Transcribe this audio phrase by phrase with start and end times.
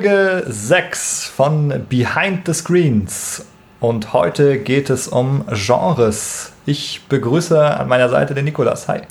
[0.00, 3.44] Folge 6 von Behind the Screens.
[3.80, 6.52] Und heute geht es um Genres.
[6.64, 8.88] Ich begrüße an meiner Seite den Nikolas.
[8.88, 9.02] Hi.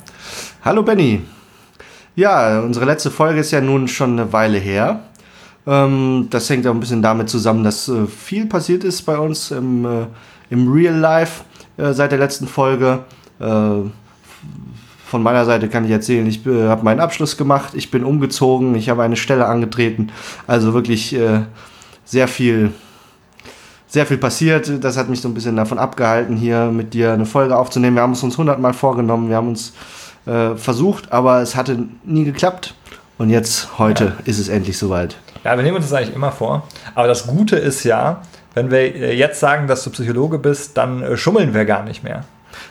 [0.64, 1.22] Hallo Benny.
[2.16, 5.04] Ja, unsere letzte Folge ist ja nun schon eine Weile her.
[5.64, 9.52] Ähm, das hängt auch ein bisschen damit zusammen, dass äh, viel passiert ist bei uns
[9.52, 10.06] im, äh,
[10.50, 11.44] im Real Life
[11.76, 13.04] äh, seit der letzten Folge.
[15.10, 18.88] Von meiner Seite kann ich erzählen, ich habe meinen Abschluss gemacht, ich bin umgezogen, ich
[18.88, 20.12] habe eine Stelle angetreten.
[20.46, 21.16] Also wirklich
[22.04, 22.72] sehr viel
[23.90, 24.70] sehr viel passiert.
[24.82, 27.96] Das hat mich so ein bisschen davon abgehalten, hier mit dir eine Folge aufzunehmen.
[27.96, 29.72] Wir haben es uns hundertmal vorgenommen, wir haben uns
[30.26, 32.74] äh, versucht, aber es hatte nie geklappt.
[33.18, 34.12] Und jetzt, heute, ja.
[34.24, 35.16] ist es endlich soweit.
[35.44, 36.66] Ja, wir nehmen uns das eigentlich immer vor.
[36.94, 38.22] Aber das Gute ist ja,
[38.54, 42.02] wenn wir äh, jetzt sagen, dass du Psychologe bist, dann äh, schummeln wir gar nicht
[42.02, 42.24] mehr.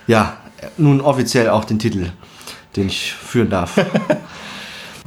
[0.07, 0.37] Ja,
[0.77, 2.11] nun offiziell auch den Titel,
[2.75, 3.79] den ich führen darf.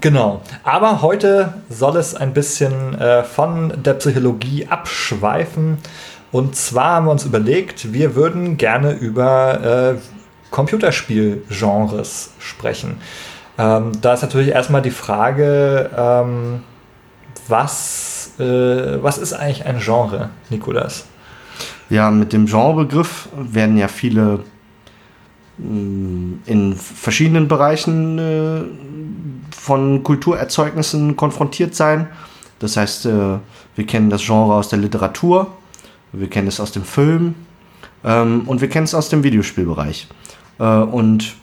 [0.02, 0.42] Genau.
[0.64, 5.78] Aber heute soll es ein bisschen äh, von der Psychologie abschweifen.
[6.32, 12.96] Und zwar haben wir uns überlegt, wir würden gerne über äh, Computerspielgenres sprechen.
[13.58, 16.62] Ähm, da ist natürlich erstmal die Frage, ähm,
[17.46, 21.04] was, äh, was ist eigentlich ein Genre, Nikolas?
[21.90, 24.40] Ja, mit dem Genrebegriff werden ja viele
[25.58, 28.62] in verschiedenen Bereichen äh,
[29.54, 32.08] von Kulturerzeugnissen konfrontiert sein.
[32.58, 33.38] Das heißt, äh,
[33.76, 35.48] wir kennen das Genre aus der Literatur,
[36.12, 37.34] wir kennen es aus dem Film
[38.04, 40.08] ähm, und wir kennen es aus dem Videospielbereich.
[40.58, 41.34] Äh, und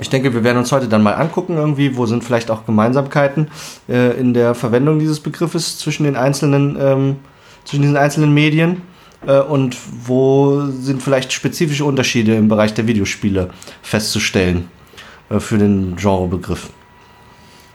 [0.00, 3.48] ich denke, wir werden uns heute dann mal angucken, irgendwie, wo sind vielleicht auch Gemeinsamkeiten
[3.88, 7.16] äh, in der Verwendung dieses Begriffes zwischen den einzelnen, ähm,
[7.64, 8.82] zwischen diesen einzelnen Medien
[9.26, 13.50] äh, und wo sind vielleicht spezifische Unterschiede im Bereich der Videospiele
[13.82, 14.70] festzustellen
[15.30, 16.70] äh, für den Genrebegriff.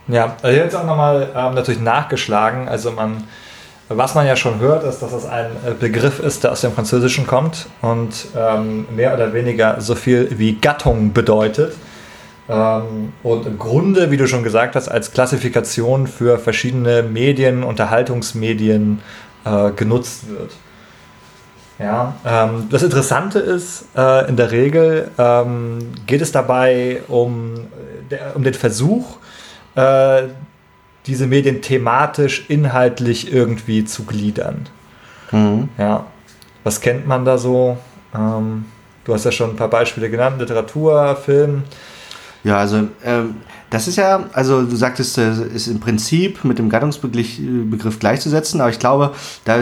[0.08, 2.68] Ja, also jetzt auch nochmal ähm, natürlich nachgeschlagen.
[2.68, 3.24] Also man,
[3.90, 6.74] was man ja schon hört, ist, dass es ein äh, Begriff ist, der aus dem
[6.74, 11.74] Französischen kommt und ähm, mehr oder weniger so viel wie Gattung bedeutet.
[12.47, 19.02] Ähm, und im Grunde, wie du schon gesagt hast, als Klassifikation für verschiedene Medien, Unterhaltungsmedien
[19.44, 20.52] äh, genutzt wird.
[21.78, 27.68] Ja, ähm, das Interessante ist, äh, in der Regel ähm, geht es dabei um,
[28.09, 29.18] der, um den Versuch,
[29.75, 30.24] äh,
[31.06, 34.68] diese Medien thematisch, inhaltlich irgendwie zu gliedern.
[35.31, 35.69] Mhm.
[35.78, 36.06] Ja.
[36.64, 37.78] Was kennt man da so?
[38.16, 38.66] Ähm,
[39.03, 41.64] du hast ja schon ein paar Beispiele genannt, Literatur, Film.
[42.46, 43.38] Ja, also ähm,
[43.72, 48.70] das ist ja, also du sagtest, es ist im Prinzip mit dem Gattungsbegriff gleichzusetzen, aber
[48.70, 49.62] ich glaube, da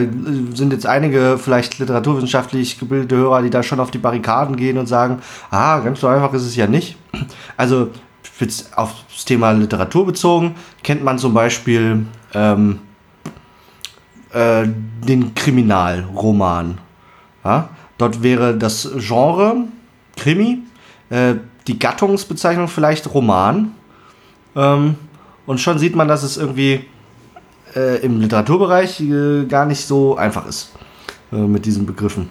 [0.53, 4.87] sind jetzt einige vielleicht literaturwissenschaftlich gebildete Hörer, die da schon auf die Barrikaden gehen und
[4.87, 6.97] sagen, ah, ganz so einfach ist es ja nicht.
[7.55, 7.91] Also
[8.75, 12.79] aufs Thema Literatur bezogen, kennt man zum Beispiel ähm,
[14.33, 14.67] äh,
[15.07, 16.79] den Kriminalroman.
[17.45, 17.69] Ja?
[17.97, 19.55] Dort wäre das Genre
[20.17, 20.63] Krimi,
[21.09, 21.35] äh,
[21.67, 23.71] die Gattungsbezeichnung vielleicht Roman.
[24.55, 24.95] Ähm,
[25.45, 26.85] und schon sieht man, dass es irgendwie
[27.75, 30.71] äh, im Literaturbereich äh, gar nicht so einfach ist
[31.31, 32.29] äh, mit diesen Begriffen.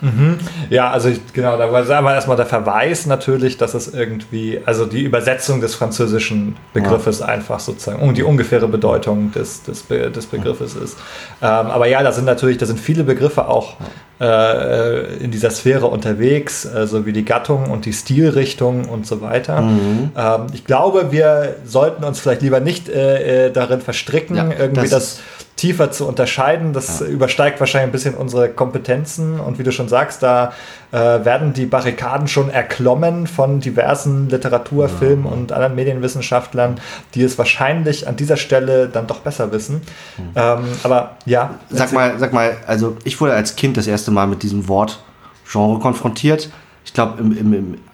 [0.00, 0.38] Mhm.
[0.68, 5.02] Ja, also ich, genau, da war erstmal der Verweis natürlich, dass es irgendwie, also die
[5.02, 7.26] Übersetzung des französischen Begriffes ja.
[7.26, 10.98] einfach sozusagen, um die ungefähre Bedeutung des, des, des Begriffes ist.
[11.40, 13.76] Ähm, aber ja, da sind natürlich, da sind viele Begriffe auch
[14.22, 19.20] äh, in dieser Sphäre unterwegs, äh, so wie die Gattung und die Stilrichtung und so
[19.20, 19.60] weiter.
[19.62, 20.10] Mhm.
[20.16, 24.82] Ähm, ich glaube, wir sollten uns vielleicht lieber nicht äh, äh darin verstricken, ja, irgendwie
[24.82, 25.20] das, das
[25.56, 26.72] tiefer zu unterscheiden.
[26.72, 27.06] Das ja.
[27.06, 29.38] übersteigt wahrscheinlich ein bisschen unsere Kompetenzen.
[29.38, 30.52] Und wie du schon sagst, da
[30.90, 34.88] äh, werden die Barrikaden schon erklommen von diversen Literatur-, ja.
[34.88, 36.80] Film- und anderen Medienwissenschaftlern,
[37.14, 39.82] die es wahrscheinlich an dieser Stelle dann doch besser wissen.
[40.18, 40.22] Mhm.
[40.34, 41.54] Ähm, aber ja.
[41.70, 45.02] Sag mal, sag mal, also ich wurde als Kind das erste Mal mit diesem Wort
[45.50, 46.50] Genre konfrontiert.
[46.84, 47.22] Ich glaube,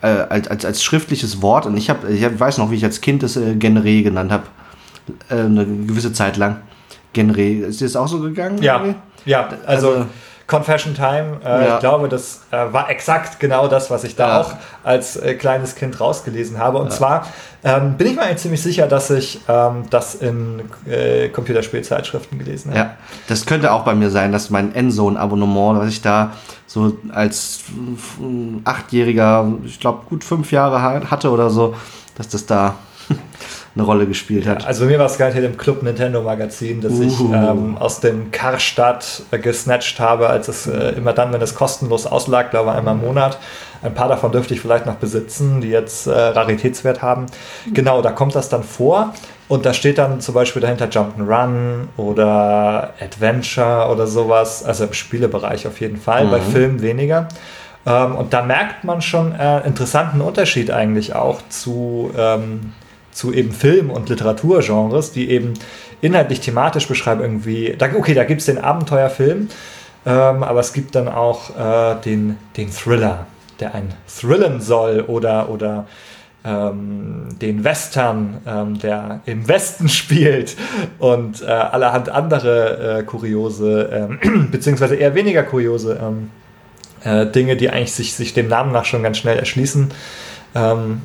[0.00, 3.22] äh, als, als schriftliches Wort, und ich, hab, ich weiß noch, wie ich als Kind
[3.22, 4.44] das äh, Genre genannt habe,
[5.28, 6.62] äh, eine gewisse Zeit lang.
[7.18, 7.66] Genre.
[7.66, 8.62] Ist dir das auch so gegangen?
[8.62, 8.82] Ja,
[9.24, 10.06] ja also, also
[10.48, 11.74] Confession Time, äh, ja.
[11.74, 14.40] ich glaube, das äh, war exakt genau das, was ich da ja.
[14.40, 16.78] auch als äh, kleines Kind rausgelesen habe.
[16.78, 16.90] Und ja.
[16.90, 17.26] zwar
[17.62, 22.70] ähm, bin ich mir eigentlich ziemlich sicher, dass ich ähm, das in äh, Computerspielzeitschriften gelesen
[22.70, 22.78] habe.
[22.78, 22.94] Ja,
[23.28, 26.32] das könnte auch bei mir sein, dass mein Endzone-Abonnement, was ich da
[26.66, 27.64] so als
[28.64, 31.74] Achtjähriger, ich glaube, gut fünf Jahre hatte oder so,
[32.16, 32.76] dass das da
[33.74, 34.62] eine Rolle gespielt hat.
[34.62, 37.02] Ja, also bei mir war es garantiert im Club Nintendo Magazin, dass uh.
[37.02, 41.54] ich ähm, aus dem Karstadt äh, gesnatcht habe, als es äh, immer dann, wenn es
[41.54, 43.38] kostenlos auslag, glaube ich einmal im Monat.
[43.82, 47.26] Ein paar davon dürfte ich vielleicht noch besitzen, die jetzt äh, Raritätswert haben.
[47.72, 49.14] Genau, da kommt das dann vor.
[49.46, 54.64] Und da steht dann zum Beispiel dahinter Jump'n'Run oder Adventure oder sowas.
[54.64, 56.30] Also im Spielebereich auf jeden Fall, mhm.
[56.30, 57.28] bei Filmen weniger.
[57.86, 62.72] Ähm, und da merkt man schon äh, interessanten Unterschied eigentlich auch zu, ähm,
[63.18, 65.54] zu eben Film- und Literaturgenres, die eben
[66.00, 67.74] inhaltlich thematisch beschreiben irgendwie.
[67.76, 69.48] Da, okay, da gibt es den Abenteuerfilm,
[70.06, 73.26] ähm, aber es gibt dann auch äh, den, den Thriller,
[73.58, 75.86] der einen thrillen soll oder, oder
[76.44, 80.56] ähm, den Western, ähm, der im Westen spielt
[81.00, 83.90] und äh, allerhand andere äh, kuriose,
[84.22, 86.30] ähm, beziehungsweise eher weniger kuriose ähm,
[87.02, 89.90] äh, Dinge, die eigentlich sich, sich dem Namen nach schon ganz schnell erschließen.
[90.54, 91.02] Ähm,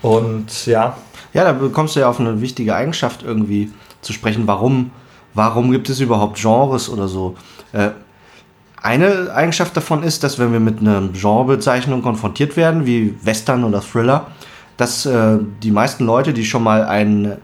[0.00, 0.96] und ja.
[1.34, 3.70] Ja, da bekommst du ja auf eine wichtige Eigenschaft irgendwie
[4.00, 4.46] zu sprechen.
[4.46, 4.92] Warum,
[5.34, 7.36] warum gibt es überhaupt Genres oder so?
[7.72, 7.90] Äh,
[8.80, 13.80] eine Eigenschaft davon ist, dass wenn wir mit einer Genrebezeichnung konfrontiert werden, wie Western oder
[13.80, 14.28] Thriller,
[14.76, 17.38] dass äh, die meisten Leute, die schon mal ein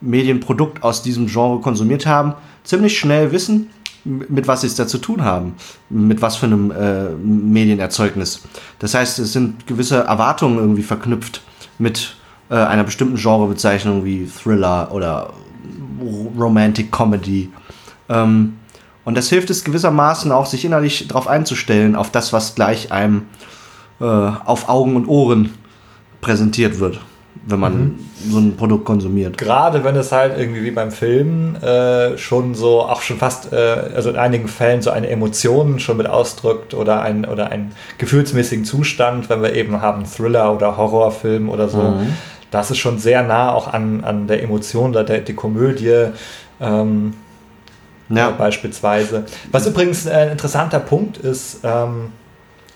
[0.00, 2.34] Medienprodukt aus diesem Genre konsumiert haben,
[2.64, 3.70] ziemlich schnell wissen,
[4.04, 5.54] mit was sie es da zu tun haben,
[5.90, 8.42] mit was für einem äh, Medienerzeugnis.
[8.78, 11.42] Das heißt, es sind gewisse Erwartungen irgendwie verknüpft
[11.78, 12.16] mit
[12.50, 15.32] äh, einer bestimmten Genrebezeichnung wie Thriller oder
[16.38, 17.50] Romantic Comedy.
[18.08, 18.54] Ähm,
[19.04, 23.22] und das hilft es gewissermaßen auch, sich innerlich darauf einzustellen, auf das, was gleich einem
[24.00, 25.54] äh, auf Augen und Ohren
[26.20, 27.00] präsentiert wird,
[27.46, 27.98] wenn man mhm.
[28.28, 29.38] so ein Produkt konsumiert.
[29.38, 33.56] Gerade wenn es halt irgendwie wie beim Film äh, schon so, auch schon fast, äh,
[33.56, 38.64] also in einigen Fällen so eine Emotion schon mit ausdrückt oder, ein, oder einen gefühlsmäßigen
[38.64, 41.78] Zustand, wenn wir eben haben Thriller oder Horrorfilm oder so.
[41.78, 42.14] Mhm.
[42.50, 46.06] Das ist schon sehr nah auch an, an der Emotion, der, der die Komödie.
[46.60, 47.14] Ähm,
[48.08, 48.30] ja.
[48.30, 49.26] beispielsweise.
[49.52, 52.12] Was übrigens ein interessanter Punkt ist, ähm,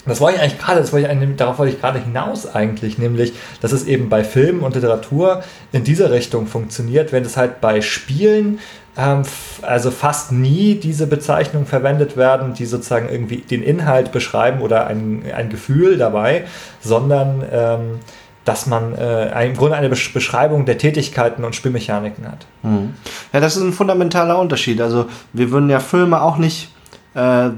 [0.05, 3.35] das wollte ich eigentlich gerade, das wollte ich, darauf wollte ich gerade hinaus eigentlich, nämlich,
[3.61, 7.81] dass es eben bei Film und Literatur in dieser Richtung funktioniert, wenn es halt bei
[7.81, 8.59] Spielen
[8.97, 9.23] ähm,
[9.63, 15.23] also fast nie diese Bezeichnungen verwendet werden, die sozusagen irgendwie den Inhalt beschreiben oder ein,
[15.35, 16.45] ein Gefühl dabei,
[16.81, 18.01] sondern ähm,
[18.45, 22.47] dass man äh, im Grunde eine Beschreibung der Tätigkeiten und Spielmechaniken hat.
[22.63, 22.95] Mhm.
[23.33, 24.81] Ja, das ist ein fundamentaler Unterschied.
[24.81, 26.71] Also wir würden ja Filme auch nicht,
[27.15, 27.51] äh,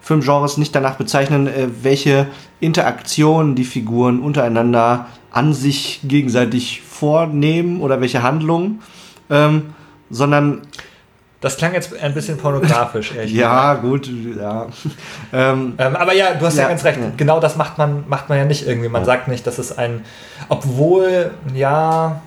[0.00, 2.26] Filmgenres nicht danach bezeichnen, äh, welche
[2.60, 8.80] Interaktionen die Figuren untereinander an sich gegenseitig vornehmen oder welche Handlungen,
[9.30, 9.74] ähm,
[10.10, 10.62] sondern
[11.40, 14.66] das klang jetzt ein bisschen pornografisch, ehrlich Ja, gut, ja.
[15.32, 16.98] Ähm, ähm, aber ja, du hast ja, ja ganz recht.
[16.98, 17.12] Ja.
[17.16, 18.88] Genau das macht man, macht man ja nicht irgendwie.
[18.88, 19.06] Man ja.
[19.06, 20.04] sagt nicht, dass es ein.
[20.48, 22.20] Obwohl, ja.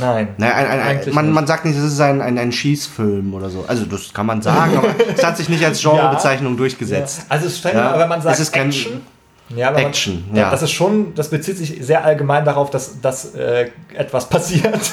[0.00, 0.28] Nein.
[0.36, 3.64] Naja, ein, ein, ein, man, man sagt nicht, das ist ein, ein, Schießfilm oder so.
[3.66, 7.26] Also, das kann man sagen, aber es hat sich nicht als Genrebezeichnung durchgesetzt.
[7.28, 9.00] Also, es ist streng, aber man sagt es ist kein, Action.
[9.56, 10.50] Ja, Action, man, ja.
[10.50, 14.92] Das ist schon, das bezieht sich sehr allgemein darauf, dass, dass äh, etwas passiert.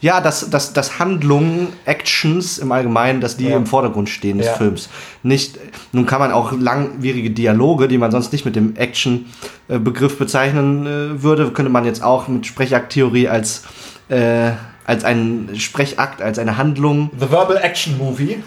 [0.00, 3.56] Ja, dass, dass, dass Handlungen, Actions im Allgemeinen, dass die ja.
[3.56, 4.54] im Vordergrund stehen des ja.
[4.54, 4.88] Films.
[5.22, 5.58] Nicht,
[5.92, 11.22] nun kann man auch langwierige Dialoge, die man sonst nicht mit dem Action-Begriff bezeichnen äh,
[11.22, 13.64] würde, könnte man jetzt auch mit Sprechakttheorie als,
[14.08, 14.52] äh,
[14.84, 17.10] als einen Sprechakt, als eine Handlung.
[17.18, 18.42] The Verbal Action Movie.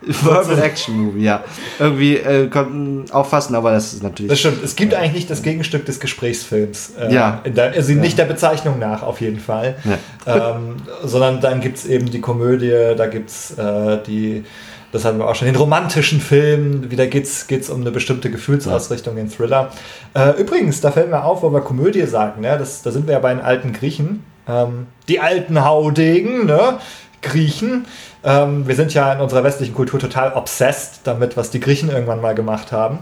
[0.22, 1.44] Verbal Action Movie, ja.
[1.78, 4.30] Irgendwie äh, konnten auffassen, aber das ist natürlich.
[4.30, 4.62] Das stimmt.
[4.62, 6.92] Es gibt eigentlich nicht das Gegenstück des Gesprächsfilms.
[6.98, 7.42] Äh, ja.
[7.44, 7.98] Der, also ja.
[7.98, 9.76] nicht der Bezeichnung nach, auf jeden Fall.
[9.84, 10.56] Ja.
[10.56, 14.44] Ähm, sondern dann gibt es eben die Komödie, da gibt es äh, die.
[14.90, 15.46] Das hatten wir auch schon.
[15.46, 19.70] Den romantischen Film, wieder geht es um eine bestimmte Gefühlsausrichtung, den Thriller.
[20.14, 22.56] Äh, übrigens, da fällt mir auf, wo wir Komödie sagen, ne?
[22.58, 24.24] das, da sind wir ja bei den alten Griechen.
[24.48, 26.78] Ähm, die alten Haudegen, ne?
[27.22, 27.86] Griechen.
[28.24, 32.20] Ähm, wir sind ja in unserer westlichen Kultur total obsessed damit, was die Griechen irgendwann
[32.20, 32.98] mal gemacht haben.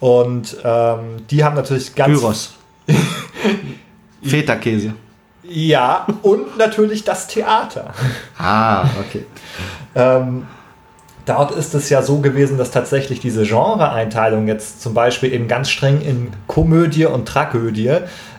[0.00, 2.18] Und ähm, die haben natürlich ganz.
[2.18, 2.54] Gyros.
[4.22, 4.94] Feta-Käse.
[5.44, 7.94] Ja, und natürlich das Theater.
[8.38, 9.24] Ah, okay.
[9.96, 10.46] ähm,
[11.24, 15.70] dort ist es ja so gewesen, dass tatsächlich diese Genre-Einteilung jetzt zum Beispiel eben ganz
[15.70, 17.98] streng in Komödie und Tragödie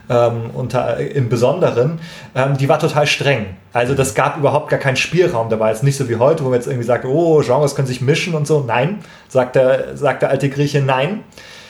[0.10, 2.00] ähm, unter, im Besonderen,
[2.34, 3.58] ähm, die war total streng.
[3.72, 5.72] Also das gab überhaupt gar keinen Spielraum dabei.
[5.72, 8.02] Es ist nicht so wie heute, wo man jetzt irgendwie sagt, oh, Genres können sich
[8.02, 8.64] mischen und so.
[8.66, 11.24] Nein, sagt der, sagt der alte Grieche, nein.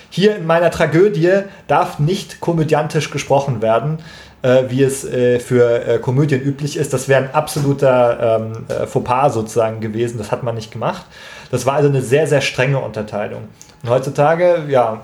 [0.09, 3.99] Hier in meiner Tragödie darf nicht komödiantisch gesprochen werden,
[4.41, 6.93] äh, wie es äh, für äh, Komödien üblich ist.
[6.93, 10.17] Das wäre ein absoluter ähm, äh, Fauxpas sozusagen gewesen.
[10.17, 11.05] Das hat man nicht gemacht.
[11.51, 13.49] Das war also eine sehr, sehr strenge Unterteilung.
[13.83, 15.01] Und heutzutage, ja,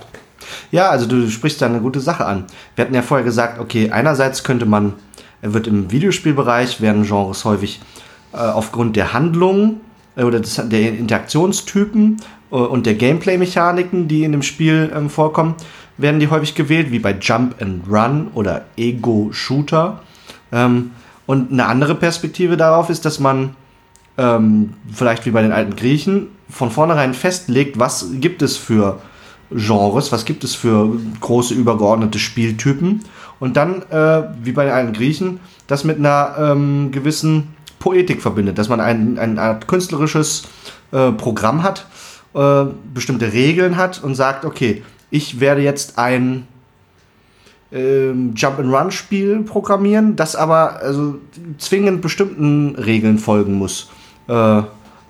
[0.72, 2.46] ja, also du sprichst da eine gute Sache an.
[2.76, 4.94] Wir hatten ja vorher gesagt, okay, einerseits könnte man
[5.54, 7.82] wird im Videospielbereich, werden Genres häufig
[8.34, 9.82] äh, aufgrund der Handlung
[10.16, 12.18] äh, oder des, der Interaktionstypen
[12.52, 15.56] äh, und der Gameplay-Mechaniken, die in dem Spiel ähm, vorkommen,
[15.98, 20.02] werden die häufig gewählt, wie bei Jump and Run oder Ego-Shooter.
[20.52, 20.92] Ähm,
[21.26, 23.56] und eine andere Perspektive darauf ist, dass man
[24.18, 29.02] ähm, vielleicht wie bei den alten Griechen von vornherein festlegt, was gibt es für
[29.52, 33.02] Genres, was gibt es für große übergeordnete Spieltypen
[33.40, 38.58] und dann, äh, wie bei den alten Griechen, das mit einer ähm, gewissen Poetik verbindet,
[38.58, 40.44] dass man ein, ein Art künstlerisches
[40.92, 41.86] äh, Programm hat,
[42.34, 46.48] äh, bestimmte Regeln hat und sagt, okay, ich werde jetzt ein
[47.72, 51.20] ähm, Jump-and-Run-Spiel programmieren, das aber also
[51.58, 53.90] zwingend bestimmten Regeln folgen muss.
[54.28, 54.64] Äh,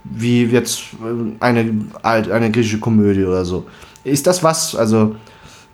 [0.03, 3.65] wie jetzt äh, eine, eine griechische Komödie oder so.
[4.03, 5.15] Ist das was, also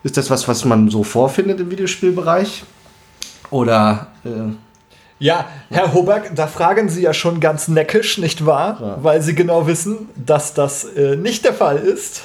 [0.02, 2.64] ist das was, was man so vorfindet im Videospielbereich?
[3.50, 4.52] Oder äh,
[5.22, 8.78] ja, Herr Hoberg, da fragen Sie ja schon ganz neckisch, nicht wahr?
[8.80, 8.96] Ja.
[9.02, 12.22] Weil Sie genau wissen, dass das äh, nicht der Fall ist.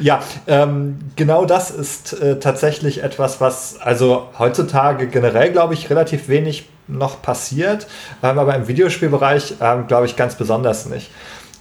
[0.00, 6.28] ja, ähm, genau das ist äh, tatsächlich etwas, was also heutzutage generell, glaube ich, relativ
[6.28, 7.86] wenig noch passiert,
[8.22, 11.10] ähm, aber im Videospielbereich, ähm, glaube ich, ganz besonders nicht.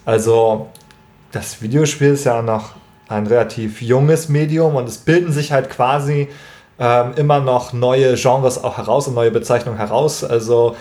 [0.06, 0.70] Also
[1.34, 2.75] das Videospiel ist ja noch
[3.08, 6.28] ein relativ junges Medium und es bilden sich halt quasi
[6.80, 10.24] ähm, immer noch neue Genres auch heraus und neue Bezeichnungen heraus.
[10.24, 10.76] Also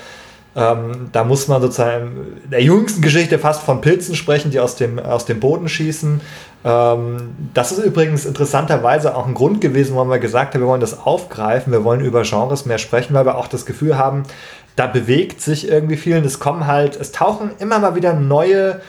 [0.57, 4.76] ähm, da muss man sozusagen in der jüngsten Geschichte fast von Pilzen sprechen, die aus
[4.76, 6.21] dem, aus dem Boden schießen.
[6.64, 10.81] Ähm, das ist übrigens interessanterweise auch ein Grund gewesen, warum wir gesagt haben, wir wollen
[10.81, 14.23] das aufgreifen, wir wollen über Genres mehr sprechen, weil wir auch das Gefühl haben,
[14.76, 18.81] da bewegt sich irgendwie viel und es kommen halt, es tauchen immer mal wieder neue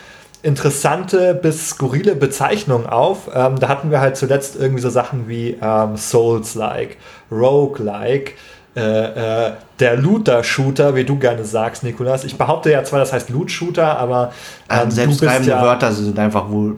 [0.45, 3.29] interessante bis skurrile Bezeichnungen auf.
[3.33, 6.97] Ähm, da hatten wir halt zuletzt irgendwie so Sachen wie ähm, Souls-like,
[7.31, 8.35] Rogue-like,
[8.75, 12.23] äh, äh, der Looter-Shooter, wie du gerne sagst, Nikolas.
[12.25, 14.33] Ich behaupte ja zwar, das heißt Loot-Shooter, aber
[14.69, 16.75] ähm, selbstschreibende ja, Wörter sind einfach wohl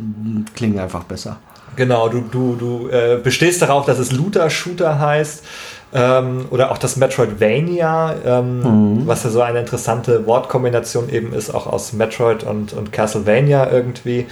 [0.56, 1.38] klingen einfach besser.
[1.76, 5.44] Genau, du, du, du äh, bestehst darauf, dass es Looter-Shooter heißt.
[5.94, 9.08] Ähm, oder auch das Metroidvania, ähm, mhm.
[9.08, 14.28] was ja so eine interessante Wortkombination eben ist, auch aus Metroid und, und Castlevania irgendwie.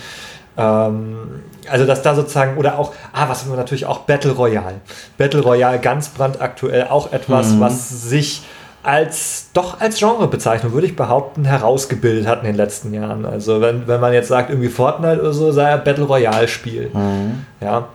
[0.58, 4.82] Ähm, also, dass da sozusagen, oder auch, ah, was haben wir natürlich auch, Battle Royale.
[5.18, 7.62] Battle Royale ganz brandaktuell, auch etwas, mhm.
[7.62, 8.44] was sich
[8.84, 13.26] als doch als Genrebezeichnung, würde ich behaupten, herausgebildet hat in den letzten Jahren.
[13.26, 16.92] Also wenn, wenn man jetzt sagt, irgendwie Fortnite oder so, sei ja Battle Royale-Spiel.
[16.94, 17.46] Mhm.
[17.62, 17.88] Ja.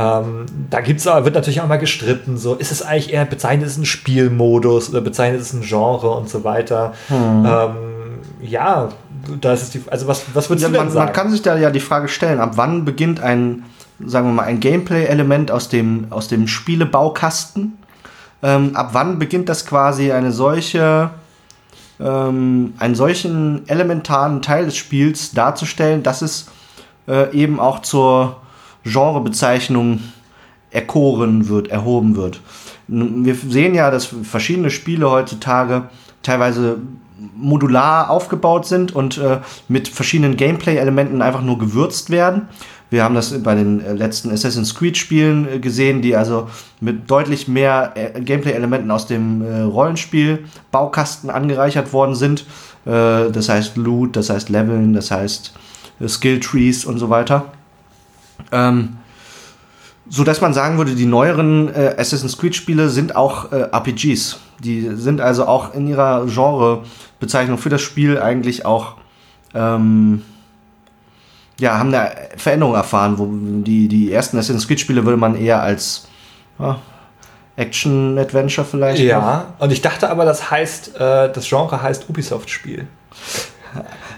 [0.00, 3.68] Ähm, da gibt's aber, wird natürlich auch mal gestritten, so ist es eigentlich eher bezeichnet
[3.68, 6.94] es ein Spielmodus oder bezeichnet es ein Genre und so weiter.
[7.08, 7.44] Hm.
[7.46, 7.74] Ähm,
[8.40, 8.88] ja,
[9.42, 11.04] da ist die, also was, was würdest ja, du denn man, sagen?
[11.04, 13.64] Man kann sich da ja die Frage stellen, ab wann beginnt ein,
[14.02, 17.76] sagen wir mal, ein Gameplay-Element aus dem, aus dem Spielebaukasten?
[18.42, 21.10] Ähm, ab wann beginnt das quasi eine solche,
[22.00, 26.46] ähm, einen solchen elementaren Teil des Spiels darzustellen, dass es
[27.06, 28.36] äh, eben auch zur
[28.84, 30.00] Genrebezeichnung
[30.70, 32.40] erkoren wird, erhoben wird.
[32.86, 35.88] Wir sehen ja, dass verschiedene Spiele heutzutage
[36.22, 36.78] teilweise
[37.36, 42.48] modular aufgebaut sind und äh, mit verschiedenen Gameplay-Elementen einfach nur gewürzt werden.
[42.90, 46.48] Wir haben das bei den äh, letzten Assassin's Creed-Spielen äh, gesehen, die also
[46.80, 52.46] mit deutlich mehr äh, Gameplay-Elementen aus dem äh, Rollenspiel Baukasten angereichert worden sind.
[52.86, 55.52] Das heißt Loot, das heißt Leveln, das heißt
[56.08, 57.52] Skill Trees und so weiter.
[58.52, 58.96] Ähm,
[60.08, 64.40] so dass man sagen würde, die neueren äh, Assassin's Creed Spiele sind auch äh, RPGs.
[64.58, 68.96] Die sind also auch in ihrer Genrebezeichnung für das Spiel eigentlich auch
[69.54, 70.22] ähm,
[71.60, 75.62] ja, haben eine Veränderung erfahren, wo die, die ersten Assassin's Creed Spiele würde man eher
[75.62, 76.08] als
[76.58, 76.78] ja,
[77.56, 79.02] Action-Adventure vielleicht.
[79.02, 79.64] Ja, noch.
[79.64, 82.88] und ich dachte aber, das heißt, äh, das Genre heißt Ubisoft-Spiel.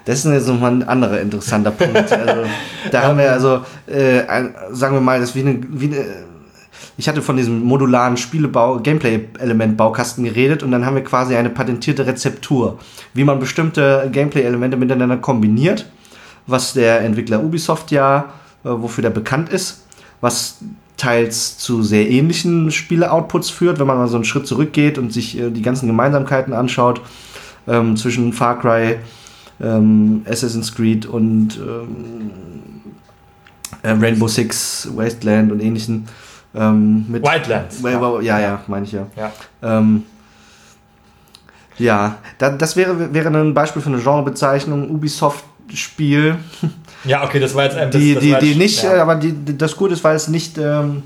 [0.04, 2.10] Das ist jetzt nochmal ein anderer interessanter Punkt.
[2.12, 2.42] Also,
[2.90, 6.04] da haben wir also, äh, ein, sagen wir mal, das wie eine, wie eine
[6.96, 12.06] ich hatte von diesem modularen Spielebau, Gameplay-Element-Baukasten geredet und dann haben wir quasi eine patentierte
[12.06, 12.78] Rezeptur,
[13.14, 15.86] wie man bestimmte Gameplay-Elemente miteinander kombiniert,
[16.46, 18.32] was der Entwickler Ubisoft ja,
[18.64, 19.86] äh, wofür der bekannt ist,
[20.20, 20.58] was
[20.96, 25.38] teils zu sehr ähnlichen Spiele-Outputs führt, wenn man mal so einen Schritt zurückgeht und sich
[25.38, 27.00] äh, die ganzen Gemeinsamkeiten anschaut
[27.66, 28.98] ähm, zwischen Far Cry
[29.60, 32.30] ähm, Assassin's Creed und ähm,
[33.82, 36.06] äh, Rainbow Six, Wasteland und ähnlichen.
[36.54, 37.80] Ähm, mit Wildlands.
[37.82, 39.06] Ja, ja, ja meine ich ja.
[39.16, 39.32] Ja,
[39.62, 40.04] ähm,
[41.78, 46.36] ja da, das wäre, wäre ein Beispiel für eine Genrebezeichnung, Ubisoft-Spiel.
[47.04, 49.02] Ja, okay, das war jetzt ein die, die, die nicht, ja.
[49.02, 51.02] aber die, das Gute ist, weil es nicht ähm,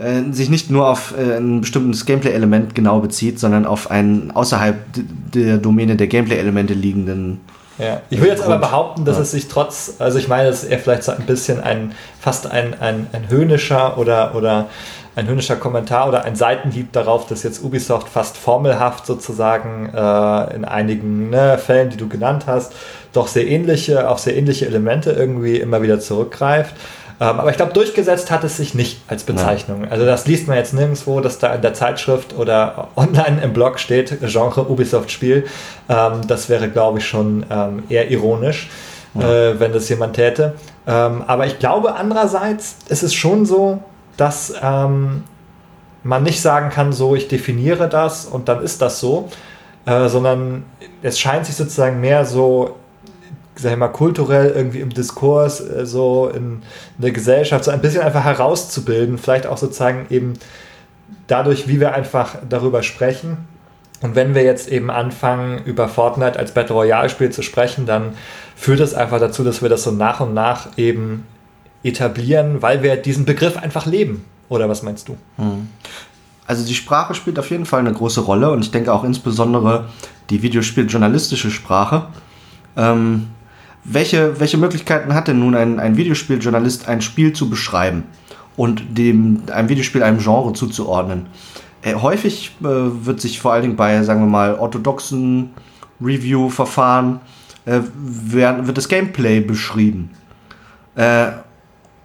[0.00, 4.76] äh, sich nicht nur auf äh, ein bestimmtes Gameplay-Element genau bezieht, sondern auf einen außerhalb
[5.34, 7.40] der Domäne der Gameplay-Elemente liegenden.
[7.78, 8.02] Ja.
[8.10, 9.22] Ich würde jetzt aber behaupten, dass ja.
[9.22, 12.50] es sich trotz, also ich meine, es ist eher vielleicht so ein bisschen ein, fast
[12.50, 14.66] ein, ein, ein höhnischer oder, oder
[15.16, 20.64] ein höhnischer Kommentar oder ein Seitenhieb darauf, dass jetzt Ubisoft fast formelhaft sozusagen äh, in
[20.64, 22.72] einigen ne, Fällen, die du genannt hast,
[23.12, 26.74] doch sehr ähnliche, auf sehr ähnliche Elemente irgendwie immer wieder zurückgreift.
[27.20, 29.84] Ähm, aber ich glaube, durchgesetzt hat es sich nicht als Bezeichnung.
[29.84, 29.90] Ja.
[29.90, 33.78] Also das liest man jetzt nirgendwo, dass da in der Zeitschrift oder online im Blog
[33.78, 35.46] steht, Genre Ubisoft Spiel.
[35.88, 38.70] Ähm, das wäre, glaube ich, schon ähm, eher ironisch,
[39.14, 39.50] ja.
[39.50, 40.54] äh, wenn das jemand täte.
[40.86, 43.80] Aber ich glaube, andererseits ist es schon so,
[44.16, 44.54] dass
[46.02, 49.28] man nicht sagen kann, so ich definiere das und dann ist das so,
[49.86, 50.64] äh, sondern
[51.02, 52.76] es scheint sich sozusagen mehr so
[53.60, 56.62] sag ich mal, kulturell irgendwie im Diskurs, äh, so in, in,
[56.98, 60.34] der Gesellschaft, so ein bisschen einfach herauszubilden, vielleicht auch sozusagen eben
[61.26, 63.48] dadurch, wie wir einfach darüber sprechen.
[64.02, 68.14] Und wenn wir jetzt eben anfangen, über Fortnite als Battle Royale-Spiel zu sprechen, dann
[68.56, 71.26] führt es einfach dazu, dass wir das so nach und nach eben
[71.82, 74.24] etablieren, weil wir diesen Begriff einfach leben.
[74.48, 75.16] Oder was meinst du?
[75.36, 75.68] Hm.
[76.46, 79.88] Also die Sprache spielt auf jeden Fall eine große Rolle und ich denke auch insbesondere
[80.30, 82.06] die Videospieljournalistische Sprache.
[82.76, 83.28] Ähm,
[83.84, 88.04] welche, welche Möglichkeiten hat denn nun ein, ein Videospieljournalist, ein Spiel zu beschreiben
[88.56, 91.26] und dem, einem Videospiel einem Genre zuzuordnen?
[91.82, 95.50] Äh, häufig äh, wird sich vor allen Dingen bei, sagen wir mal, orthodoxen
[96.00, 97.20] Review-Verfahren
[97.64, 100.10] äh, wird das Gameplay beschrieben.
[100.94, 101.28] Äh,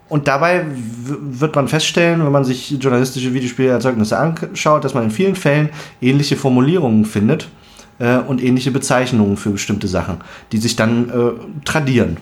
[0.07, 5.35] und dabei wird man feststellen, wenn man sich journalistische Videospielerzeugnisse anschaut, dass man in vielen
[5.35, 7.49] Fällen ähnliche Formulierungen findet
[7.99, 10.21] äh, und ähnliche Bezeichnungen für bestimmte Sachen,
[10.51, 12.17] die sich dann äh, tradieren.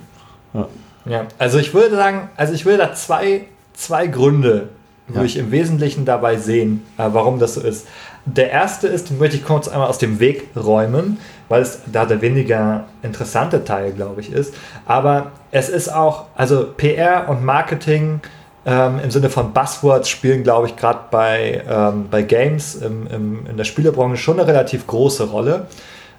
[0.54, 0.68] Ja.
[1.06, 1.26] ja.
[1.38, 4.70] also ich würde sagen, also ich will da zwei, zwei Gründe,
[5.08, 5.26] würde ja.
[5.26, 7.88] ich im Wesentlichen dabei sehen, äh, warum das so ist.
[8.26, 11.18] Der erste ist, den möchte ich kurz einmal aus dem Weg räumen,
[11.50, 14.54] weil es da der weniger interessante Teil, glaube ich, ist.
[14.86, 18.22] Aber es ist auch, also PR und Marketing
[18.66, 23.46] ähm, im Sinne von Buzzwords spielen, glaube ich, gerade bei, ähm, bei Games im, im,
[23.46, 25.68] in der Spielebranche schon eine relativ große Rolle.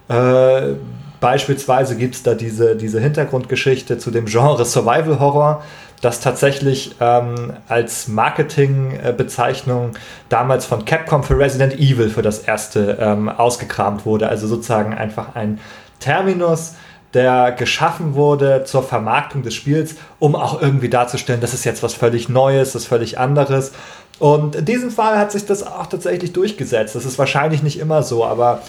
[0.08, 0.74] Äh,
[1.20, 5.62] beispielsweise gibt es da diese, diese Hintergrundgeschichte zu dem Genre Survival Horror,
[6.02, 9.92] das tatsächlich ähm, als Marketingbezeichnung
[10.28, 14.28] damals von Capcom für Resident Evil für das erste ähm, ausgekramt wurde.
[14.28, 15.60] Also sozusagen einfach ein
[16.00, 16.74] Terminus,
[17.14, 21.94] der geschaffen wurde zur Vermarktung des Spiels, um auch irgendwie darzustellen, das ist jetzt was
[21.94, 23.72] völlig Neues, das ist völlig anderes.
[24.18, 26.94] Und in diesem Fall hat sich das auch tatsächlich durchgesetzt.
[26.94, 28.60] Das ist wahrscheinlich nicht immer so, aber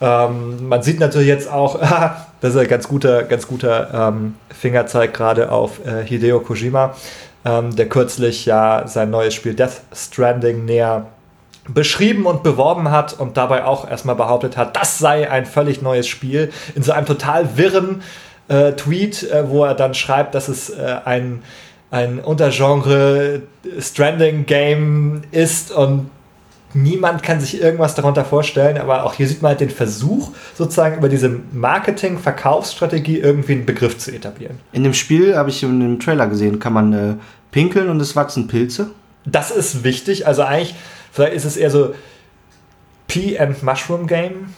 [0.00, 1.80] ähm, man sieht natürlich jetzt auch,
[2.40, 6.94] das ist ein ganz guter, ganz guter ähm, Fingerzeig gerade auf äh, Hideo Kojima,
[7.44, 11.06] ähm, der kürzlich ja sein neues Spiel Death Stranding näher
[11.68, 16.08] beschrieben und beworben hat und dabei auch erstmal behauptet hat, das sei ein völlig neues
[16.08, 18.02] Spiel, in so einem total wirren
[18.48, 21.42] äh, Tweet, äh, wo er dann schreibt, dass es äh, ein,
[21.90, 23.42] ein Untergenre
[23.78, 26.10] Stranding Game ist und
[26.74, 30.98] niemand kann sich irgendwas darunter vorstellen, aber auch hier sieht man halt den Versuch, sozusagen
[30.98, 34.58] über diese Marketing-Verkaufsstrategie irgendwie einen Begriff zu etablieren.
[34.72, 37.14] In dem Spiel, habe ich in dem Trailer gesehen, kann man äh,
[37.50, 38.90] pinkeln und es wachsen Pilze.
[39.24, 40.74] Das ist wichtig, also eigentlich
[41.12, 41.94] Vielleicht ist es eher so
[43.06, 44.54] Pea and Mushroom Game.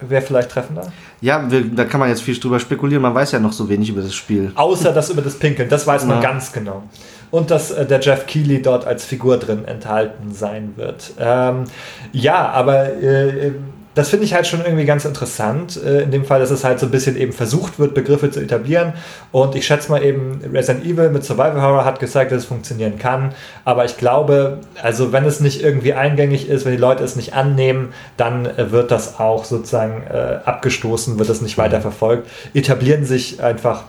[0.00, 0.92] Wäre vielleicht treffender?
[1.20, 3.02] Ja, wir, da kann man jetzt viel drüber spekulieren.
[3.02, 4.52] Man weiß ja noch so wenig über das Spiel.
[4.54, 5.68] Außer das über das Pinkeln.
[5.68, 6.22] Das weiß man ja.
[6.22, 6.84] ganz genau.
[7.32, 11.14] Und dass äh, der Jeff Keighley dort als Figur drin enthalten sein wird.
[11.18, 11.64] Ähm,
[12.12, 13.52] ja, aber äh,
[13.98, 15.76] das finde ich halt schon irgendwie ganz interessant.
[15.82, 18.38] Äh, in dem Fall, dass es halt so ein bisschen eben versucht wird, Begriffe zu
[18.38, 18.92] etablieren.
[19.32, 23.00] Und ich schätze mal eben, Resident Evil mit Survival Horror hat gezeigt, dass es funktionieren
[23.00, 23.34] kann.
[23.64, 27.34] Aber ich glaube, also wenn es nicht irgendwie eingängig ist, wenn die Leute es nicht
[27.34, 32.28] annehmen, dann äh, wird das auch sozusagen äh, abgestoßen, wird es nicht weiter verfolgt.
[32.54, 33.82] Etablieren sich einfach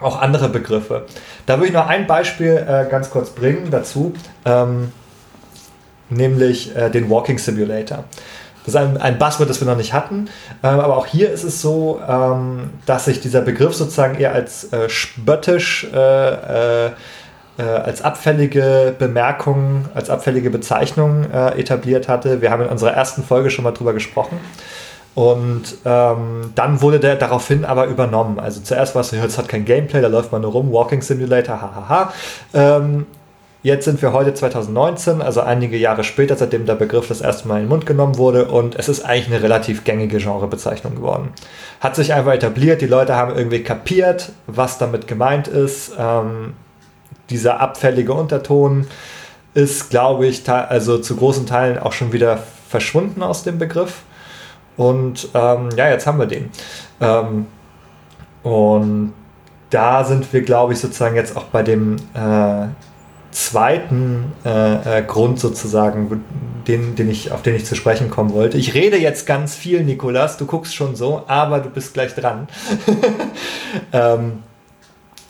[0.00, 1.06] auch andere Begriffe.
[1.46, 4.90] Da würde ich noch ein Beispiel äh, ganz kurz bringen dazu, ähm,
[6.10, 8.02] nämlich äh, den Walking Simulator.
[8.72, 10.28] Das ist ein, ein Buzzword, das wir noch nicht hatten.
[10.62, 14.72] Ähm, aber auch hier ist es so, ähm, dass sich dieser Begriff sozusagen eher als
[14.72, 16.90] äh, spöttisch, äh, äh,
[17.58, 22.42] äh als abfällige Bemerkung, als abfällige Bezeichnung äh, etabliert hatte.
[22.42, 24.38] Wir haben in unserer ersten Folge schon mal drüber gesprochen.
[25.14, 28.38] Und ähm, dann wurde der daraufhin aber übernommen.
[28.38, 31.60] Also zuerst war es es hat kein Gameplay, da läuft man nur rum, Walking Simulator,
[31.60, 32.12] hahaha.
[32.54, 33.06] Ähm,
[33.62, 37.56] Jetzt sind wir heute 2019, also einige Jahre später, seitdem der Begriff das erste Mal
[37.56, 41.30] in den Mund genommen wurde und es ist eigentlich eine relativ gängige Genrebezeichnung geworden.
[41.80, 45.92] Hat sich einfach etabliert, die Leute haben irgendwie kapiert, was damit gemeint ist.
[45.98, 46.54] Ähm,
[47.30, 48.86] dieser abfällige Unterton
[49.54, 54.02] ist, glaube ich, also zu großen Teilen auch schon wieder verschwunden aus dem Begriff.
[54.76, 56.50] Und ähm, ja, jetzt haben wir den.
[57.00, 57.46] Ähm,
[58.44, 59.14] und
[59.70, 62.68] da sind wir, glaube ich, sozusagen jetzt auch bei dem äh,
[63.30, 66.24] zweiten äh, äh, Grund sozusagen,
[66.66, 68.58] den, den ich, auf den ich zu sprechen kommen wollte.
[68.58, 72.48] Ich rede jetzt ganz viel, Nikolas, du guckst schon so, aber du bist gleich dran.
[73.92, 74.42] ähm,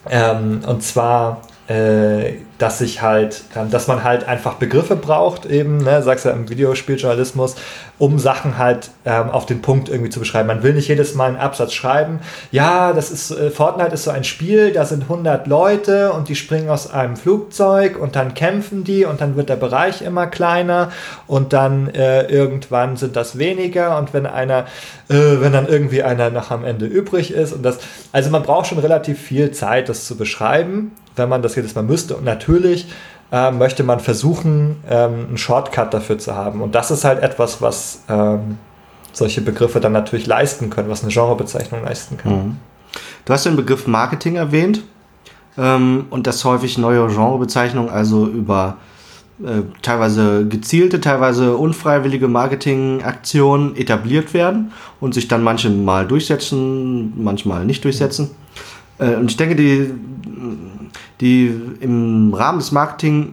[0.08, 6.02] ähm, und zwar äh, dass sich halt, dass man halt einfach Begriffe braucht, eben, ne,
[6.02, 7.54] sagst ja im Videospieljournalismus,
[7.98, 10.48] um Sachen halt ähm, auf den Punkt irgendwie zu beschreiben.
[10.48, 12.18] Man will nicht jedes Mal einen Absatz schreiben.
[12.50, 16.34] Ja, das ist, äh, Fortnite ist so ein Spiel, da sind 100 Leute und die
[16.34, 20.90] springen aus einem Flugzeug und dann kämpfen die und dann wird der Bereich immer kleiner
[21.28, 24.66] und dann äh, irgendwann sind das weniger und wenn einer,
[25.08, 27.78] äh, wenn dann irgendwie einer noch am Ende übrig ist und das,
[28.10, 31.82] also man braucht schon relativ viel Zeit, das zu beschreiben wenn man das jedes Mal
[31.82, 32.16] müsste.
[32.16, 32.47] Und natürlich
[33.30, 36.62] äh, möchte man versuchen, ähm, einen Shortcut dafür zu haben.
[36.62, 38.58] Und das ist halt etwas, was ähm,
[39.12, 42.32] solche Begriffe dann natürlich leisten können, was eine Genrebezeichnung leisten kann.
[42.32, 42.56] Mhm.
[43.24, 44.82] Du hast den Begriff Marketing erwähnt
[45.58, 48.78] ähm, und dass häufig neue Genrebezeichnungen also über
[49.44, 57.84] äh, teilweise gezielte, teilweise unfreiwillige Marketingaktionen etabliert werden und sich dann manchmal durchsetzen, manchmal nicht
[57.84, 58.30] durchsetzen.
[58.98, 59.92] Äh, und ich denke, die
[61.20, 63.32] die im Rahmen des Marketing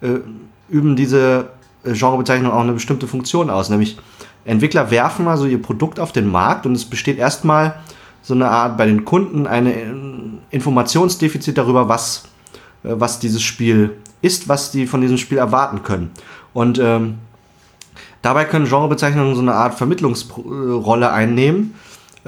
[0.00, 0.20] äh,
[0.68, 1.50] üben diese
[1.84, 3.98] äh, Genrebezeichnung auch eine bestimmte Funktion aus, nämlich
[4.44, 7.74] Entwickler werfen also ihr Produkt auf den Markt und es besteht erstmal
[8.22, 9.86] so eine Art bei den Kunden eine äh,
[10.50, 12.24] Informationsdefizit darüber, was,
[12.82, 16.10] äh, was dieses Spiel ist, was die von diesem Spiel erwarten können.
[16.54, 17.18] Und ähm,
[18.22, 21.74] dabei können Genrebezeichnungen so eine Art Vermittlungsrolle einnehmen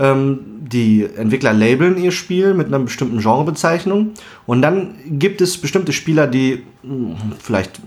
[0.01, 4.13] ähm, die Entwickler labeln ihr Spiel mit einer bestimmten Genrebezeichnung
[4.47, 7.81] und dann gibt es bestimmte Spieler, die hm, vielleicht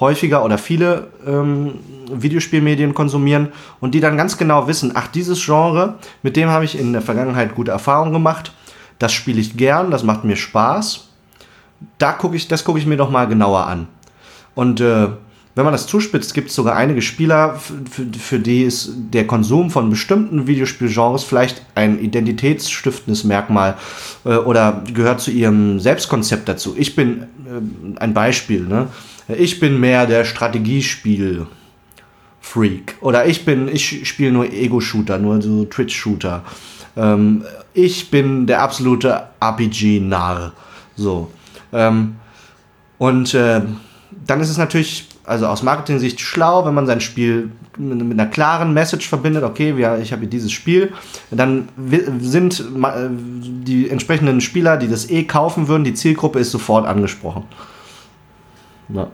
[0.00, 1.74] häufiger oder viele ähm,
[2.12, 3.48] Videospielmedien konsumieren
[3.80, 7.02] und die dann ganz genau wissen, ach, dieses Genre, mit dem habe ich in der
[7.02, 8.52] Vergangenheit gute Erfahrungen gemacht,
[8.98, 11.08] das spiele ich gern, das macht mir Spaß.
[11.98, 13.88] Da gucke ich, das gucke ich mir doch mal genauer an.
[14.54, 15.08] Und äh,
[15.54, 19.70] wenn man das zuspitzt, gibt es sogar einige Spieler, für, für die ist der Konsum
[19.70, 23.76] von bestimmten Videospielgenres vielleicht ein identitätsstiftendes Merkmal
[24.24, 26.74] äh, oder gehört zu ihrem Selbstkonzept dazu.
[26.78, 28.88] Ich bin äh, ein Beispiel, ne?
[29.28, 31.46] Ich bin mehr der Strategiespiel.
[32.40, 32.96] Freak.
[33.00, 36.42] Oder ich bin, ich spiele nur Ego-Shooter, nur so Twitch-Shooter.
[36.96, 40.52] Ähm, ich bin der absolute RPG-Narr.
[40.96, 41.30] So.
[41.72, 42.16] Ähm,
[42.98, 43.62] und äh,
[44.26, 48.74] dann ist es natürlich also aus Marketing-Sicht schlau, wenn man sein Spiel mit, einer klaren
[48.74, 50.92] Message verbindet, okay, wir, ich habe hier dieses Spiel,
[51.30, 51.68] dann
[52.20, 57.44] sind äh, die entsprechenden Spieler, die das eh kaufen würden, die Zielgruppe ist sofort angesprochen.
[58.88, 59.08] Ja.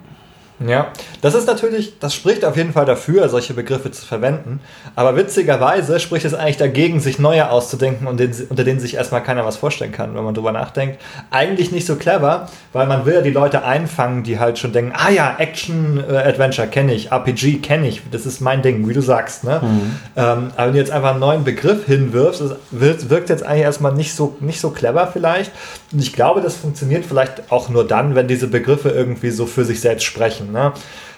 [0.67, 0.89] Ja,
[1.23, 4.61] das ist natürlich, das spricht auf jeden Fall dafür, solche Begriffe zu verwenden.
[4.97, 9.23] Aber witzigerweise spricht es eigentlich dagegen, sich neue auszudenken, und den, unter denen sich erstmal
[9.23, 11.01] keiner was vorstellen kann, wenn man drüber nachdenkt.
[11.31, 14.93] Eigentlich nicht so clever, weil man will ja die Leute einfangen, die halt schon denken,
[14.95, 19.01] ah ja, Action-Adventure äh, kenne ich, RPG kenne ich, das ist mein Ding, wie du
[19.01, 19.45] sagst.
[19.45, 19.61] Ne?
[19.63, 19.97] Mhm.
[20.17, 22.43] Ähm, aber wenn du jetzt einfach einen neuen Begriff hinwirfst,
[22.73, 25.53] wirkt, wirkt jetzt eigentlich erstmal nicht so, nicht so clever vielleicht.
[25.93, 29.65] Und ich glaube, das funktioniert vielleicht auch nur dann, wenn diese Begriffe irgendwie so für
[29.65, 30.48] sich selbst sprechen.
[30.53, 30.73] Ne?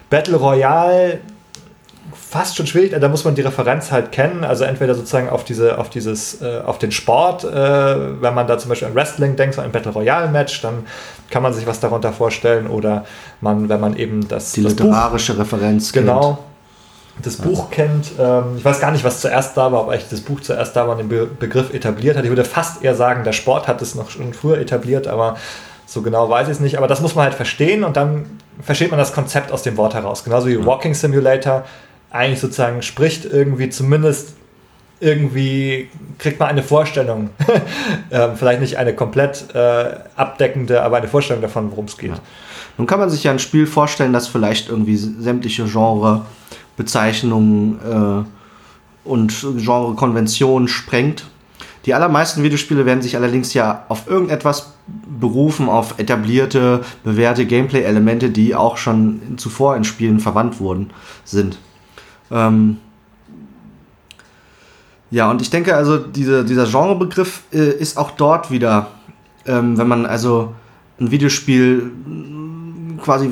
[0.09, 1.21] Battle Royale
[2.13, 5.79] fast schon schwierig, da muss man die Referenz halt kennen, also entweder sozusagen auf diese,
[5.79, 9.57] auf dieses, äh, auf den Sport, äh, wenn man da zum Beispiel an Wrestling denkt,
[9.57, 10.87] so ein Battle Royale Match, dann
[11.31, 13.05] kann man sich was darunter vorstellen oder
[13.41, 16.39] man, wenn man eben das die das literarische Buch, Referenz genau
[17.23, 17.45] das ja.
[17.45, 20.41] Buch kennt, ähm, ich weiß gar nicht, was zuerst da war, ob eigentlich das Buch
[20.41, 22.25] zuerst da war und den Be Begriff etabliert hat.
[22.25, 25.37] Ich würde fast eher sagen, der Sport hat es noch schon früher etabliert, aber
[25.87, 26.79] so genau weiß ich es nicht.
[26.79, 29.95] Aber das muss man halt verstehen und dann versteht man das Konzept aus dem Wort
[29.95, 30.25] heraus.
[30.25, 31.65] Genauso wie Walking Simulator
[32.11, 34.35] eigentlich sozusagen spricht irgendwie zumindest
[35.01, 37.31] irgendwie kriegt man eine Vorstellung.
[38.11, 42.11] ähm, vielleicht nicht eine komplett äh, abdeckende, aber eine Vorstellung davon, worum es geht.
[42.11, 42.19] Ja.
[42.77, 48.25] Nun kann man sich ja ein Spiel vorstellen, das vielleicht irgendwie sämtliche Genrebezeichnungen äh,
[49.09, 51.25] und Genrekonventionen sprengt.
[51.87, 58.55] Die allermeisten Videospiele werden sich allerdings ja auf irgendetwas berufen, auf etablierte, bewährte Gameplay-Elemente, die
[58.55, 60.91] auch schon zuvor in Spielen verwandt wurden,
[61.25, 61.59] sind.
[62.31, 62.79] Ähm
[65.11, 68.89] ja, und ich denke also, diese, dieser Genrebegriff äh, ist auch dort wieder,
[69.47, 70.55] ähm, wenn man also
[71.01, 71.91] ein Videospiel
[73.03, 73.31] quasi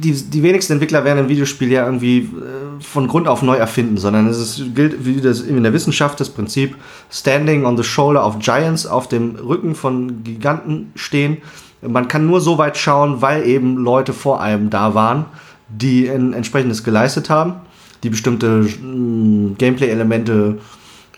[0.00, 3.98] die, die wenigsten Entwickler werden ein Videospiel ja irgendwie äh, von Grund auf neu erfinden,
[3.98, 6.76] sondern es ist, gilt wie das in der Wissenschaft das Prinzip
[7.10, 11.38] Standing on the shoulder of giants, auf dem Rücken von Giganten stehen.
[11.86, 15.26] man kann nur so weit schauen, weil eben Leute vor einem da waren,
[15.68, 17.54] die ein entsprechendes geleistet haben,
[18.02, 20.58] die bestimmte äh, Gameplay-Elemente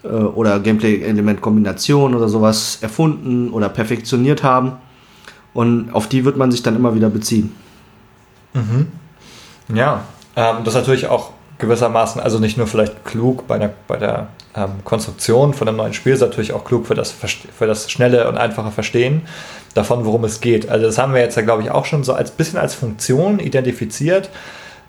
[0.02, 4.72] äh, oder Gameplay-Element-Kombinationen oder sowas erfunden oder perfektioniert haben.
[5.54, 7.52] Und auf die wird man sich dann immer wieder beziehen.
[8.52, 8.92] Mhm.
[9.74, 10.04] Ja,
[10.36, 14.28] ähm, das ist natürlich auch gewissermaßen, also nicht nur vielleicht klug bei der, bei der
[14.54, 18.28] ähm, Konstruktion von einem neuen Spiel, ist natürlich auch klug für das, für das schnelle
[18.28, 19.22] und einfache Verstehen
[19.74, 20.68] davon, worum es geht.
[20.68, 23.38] Also das haben wir jetzt ja, glaube ich, auch schon so als bisschen als Funktion
[23.38, 24.28] identifiziert,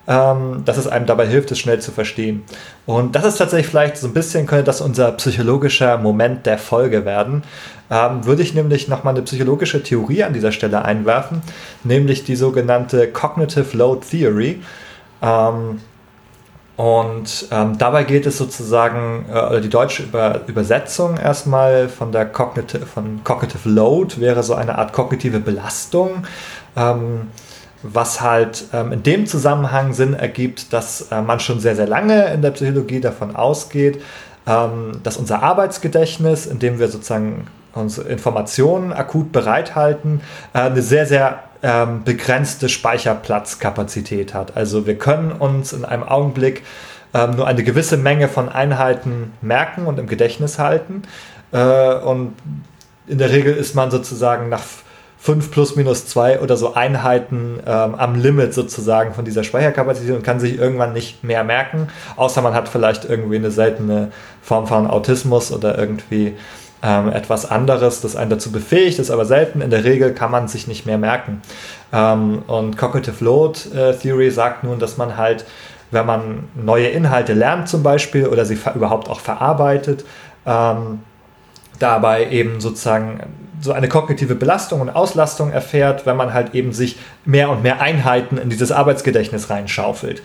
[0.08, 2.44] ähm, dass es einem dabei hilft, es schnell zu verstehen.
[2.86, 7.06] Und das ist tatsächlich vielleicht so ein bisschen, könnte das unser psychologischer Moment der Folge
[7.06, 7.44] werden.
[7.94, 11.44] Ähm, würde ich nämlich nochmal eine psychologische Theorie an dieser Stelle einwerfen,
[11.84, 14.64] nämlich die sogenannte Cognitive Load Theory.
[15.22, 15.80] Ähm,
[16.76, 22.88] und ähm, dabei geht es sozusagen, äh, die deutsche Über Übersetzung erstmal von der Cognitive,
[22.88, 26.26] von Cognitive Load wäre so eine Art kognitive Belastung,
[26.76, 27.28] ähm,
[27.84, 32.34] was halt ähm, in dem Zusammenhang Sinn ergibt, dass äh, man schon sehr, sehr lange
[32.34, 34.02] in der Psychologie davon ausgeht,
[34.48, 40.22] ähm, dass unser Arbeitsgedächtnis, in dem wir sozusagen unsere Informationen akut bereithalten,
[40.54, 44.56] äh, eine sehr, sehr ähm, begrenzte Speicherplatzkapazität hat.
[44.58, 46.64] Also wir können uns in einem Augenblick
[47.14, 51.04] ähm, nur eine gewisse Menge von Einheiten merken und im Gedächtnis halten.
[51.52, 52.34] Äh, und
[53.08, 54.64] in der Regel ist man sozusagen nach
[55.20, 60.24] 5 plus minus 2 oder so Einheiten ähm, am Limit sozusagen von dieser Speicherkapazität und
[60.24, 64.86] kann sich irgendwann nicht mehr merken, außer man hat vielleicht irgendwie eine seltene Form von
[64.86, 66.36] Autismus oder irgendwie
[66.84, 69.62] ähm, etwas anderes, das einen dazu befähigt, ist aber selten.
[69.62, 71.42] In der Regel kann man sich nicht mehr merken.
[71.94, 75.46] Ähm, und Cognitive Load äh, Theory sagt nun, dass man halt,
[75.92, 80.04] wenn man neue Inhalte lernt zum Beispiel oder sie überhaupt auch verarbeitet,
[80.46, 81.00] ähm,
[81.80, 83.22] dabei eben sozusagen
[83.62, 87.82] so eine kognitive Belastung und Auslastung erfährt, wenn man halt eben sich mehr und mehr
[87.82, 90.22] Einheiten in dieses Arbeitsgedächtnis reinschaufelt.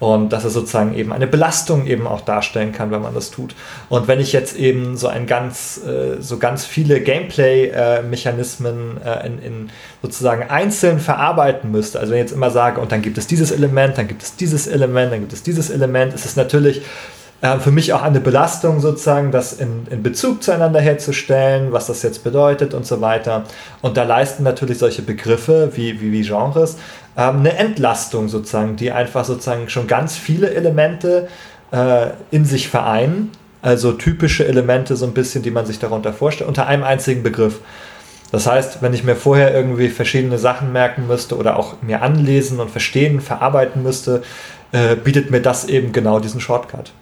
[0.00, 3.54] Und dass es sozusagen eben eine Belastung eben auch darstellen kann, wenn man das tut.
[3.88, 9.42] Und wenn ich jetzt eben so ein ganz, äh, so ganz viele Gameplay-Mechanismen äh, in,
[9.42, 13.26] in, sozusagen einzeln verarbeiten müsste, also wenn ich jetzt immer sage, und dann gibt es
[13.26, 16.82] dieses Element, dann gibt es dieses Element, dann gibt es dieses Element, ist es natürlich
[17.40, 22.02] äh, für mich auch eine Belastung sozusagen, das in, in Bezug zueinander herzustellen, was das
[22.02, 23.44] jetzt bedeutet und so weiter.
[23.80, 26.78] Und da leisten natürlich solche Begriffe wie, wie, wie Genres
[27.16, 31.28] ähm, eine Entlastung sozusagen, die einfach sozusagen schon ganz viele Elemente
[31.70, 33.30] äh, in sich vereinen.
[33.60, 37.60] Also typische Elemente, so ein bisschen, die man sich darunter vorstellt, unter einem einzigen Begriff.
[38.30, 42.60] Das heißt, wenn ich mir vorher irgendwie verschiedene Sachen merken müsste oder auch mir anlesen
[42.60, 44.22] und verstehen, verarbeiten müsste,
[44.72, 46.92] äh, bietet mir das eben genau diesen Shortcut.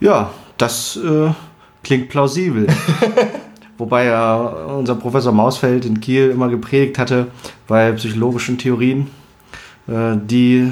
[0.00, 1.30] Ja, das äh,
[1.82, 2.66] klingt plausibel.
[3.78, 7.28] wobei ja unser Professor Mausfeld in Kiel immer gepredigt hatte
[7.66, 9.08] bei psychologischen Theorien.
[9.88, 10.68] Äh, die,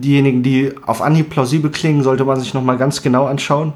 [0.00, 3.72] diejenigen, die auf Anhieb plausibel klingen, sollte man sich nochmal ganz genau anschauen,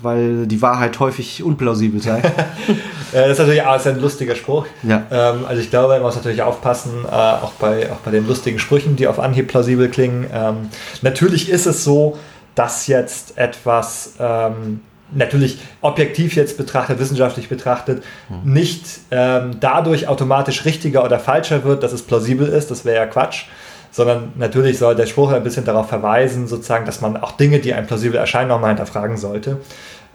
[0.00, 2.22] weil die Wahrheit häufig unplausibel sei.
[3.12, 4.66] das ist natürlich auch ein lustiger Spruch.
[4.82, 5.04] Ja.
[5.10, 8.58] Ähm, also ich glaube, man muss natürlich aufpassen, äh, auch, bei, auch bei den lustigen
[8.58, 10.26] Sprüchen, die auf Anhieb plausibel klingen.
[10.32, 10.68] Ähm,
[11.02, 12.18] natürlich ist es so,
[12.58, 14.80] dass jetzt etwas ähm,
[15.12, 18.52] natürlich objektiv jetzt betrachtet, wissenschaftlich betrachtet, hm.
[18.52, 23.06] nicht ähm, dadurch automatisch richtiger oder falscher wird, dass es plausibel ist, das wäre ja
[23.06, 23.44] Quatsch,
[23.92, 27.72] sondern natürlich soll der Spruch ein bisschen darauf verweisen, sozusagen, dass man auch Dinge, die
[27.72, 29.58] einem plausibel erscheinen, nochmal hinterfragen sollte.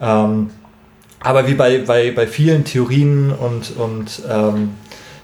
[0.00, 0.50] Ähm,
[1.20, 4.74] aber wie bei, bei, bei vielen Theorien und, und ähm,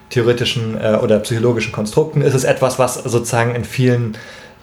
[0.08, 4.16] theoretischen äh, oder psychologischen Konstrukten ist es etwas, was sozusagen in vielen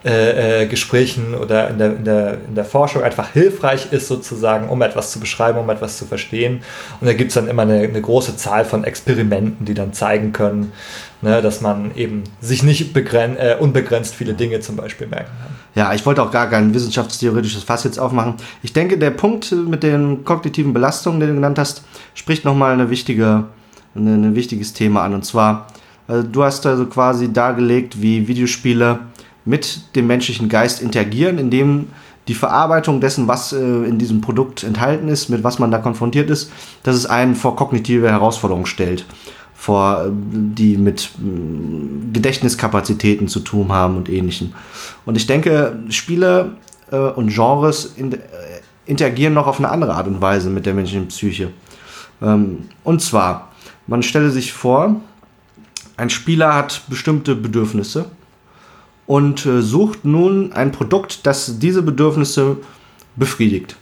[0.08, 4.70] äh, äh, Gesprächen oder in der, in, der, in der Forschung einfach hilfreich ist, sozusagen,
[4.70, 6.62] um etwas zu beschreiben, um etwas zu verstehen.
[7.02, 10.32] Und da gibt es dann immer eine, eine, große Zahl von Experimenten, die dann zeigen
[10.32, 10.72] können,
[11.22, 15.56] ne, dass man eben sich nicht äh, unbegrenzt viele Dinge zum Beispiel merken kann.
[15.76, 18.36] Ja, ich wollte auch gar kein wissenschaftstheoretisches Fass jetzt aufmachen.
[18.64, 22.90] Ich denke, der Punkt mit den kognitiven Belastungen, den du genannt hast, spricht nochmal eine
[22.90, 23.44] wichtige,
[23.94, 25.16] eine, ein wichtiges Thema an.
[25.16, 25.68] Und zwar,
[26.08, 29.00] also du hast also quasi dargelegt, wie Videospiele
[29.48, 31.88] mit dem menschlichen Geist interagieren, indem
[32.28, 36.30] die Verarbeitung dessen, was äh, in diesem Produkt enthalten ist, mit was man da konfrontiert
[36.30, 36.52] ist,
[36.84, 39.06] dass es einen vor kognitive Herausforderungen stellt,
[39.56, 44.54] vor äh, die mit äh, Gedächtniskapazitäten zu tun haben und ähnlichem.
[45.06, 46.58] Und ich denke, Spiele
[46.92, 48.18] äh, und Genres in, äh,
[48.86, 51.52] interagieren noch auf eine andere Art und Weise mit der menschlichen Psyche.
[52.22, 53.54] Ähm, und zwar,
[53.88, 55.00] man stelle sich vor,
[55.96, 58.06] ein Spieler hat bestimmte Bedürfnisse
[59.08, 62.58] und äh, sucht nun ein Produkt, das diese Bedürfnisse
[63.16, 63.78] befriedigt.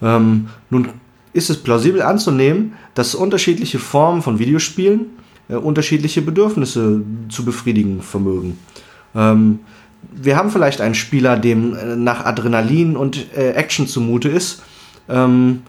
[0.00, 0.90] Ähm, nun
[1.32, 5.06] ist es plausibel anzunehmen, dass unterschiedliche Formen von Videospielen
[5.48, 8.58] äh, unterschiedliche Bedürfnisse zu befriedigen vermögen.
[9.14, 9.60] Ähm,
[10.12, 14.62] wir haben vielleicht einen Spieler, dem äh, nach Adrenalin und äh, Action zumute ist.
[15.08, 15.62] Ähm,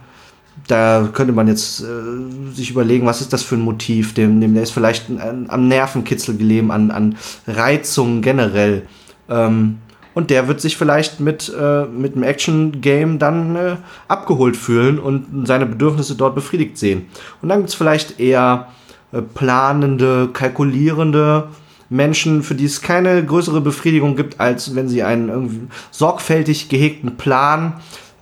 [0.67, 4.53] da könnte man jetzt äh, sich überlegen, was ist das für ein Motiv, dem, dem
[4.53, 5.05] der ist vielleicht
[5.47, 8.83] am Nervenkitzel gelegen, an, an Reizungen generell.
[9.29, 9.79] Ähm,
[10.13, 13.75] und der wird sich vielleicht mit, äh, mit einem Action-Game dann äh,
[14.07, 17.07] abgeholt fühlen und seine Bedürfnisse dort befriedigt sehen.
[17.41, 18.67] Und dann gibt es vielleicht eher
[19.13, 21.47] äh, planende, kalkulierende
[21.89, 27.17] Menschen, für die es keine größere Befriedigung gibt, als wenn sie einen irgendwie sorgfältig gehegten
[27.17, 27.73] Plan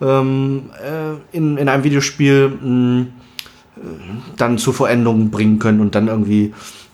[0.02, 3.06] ähm, äh, in, in einem Videospiel mh, äh,
[4.38, 6.54] dann zur Verendung bringen können und dann irgendwie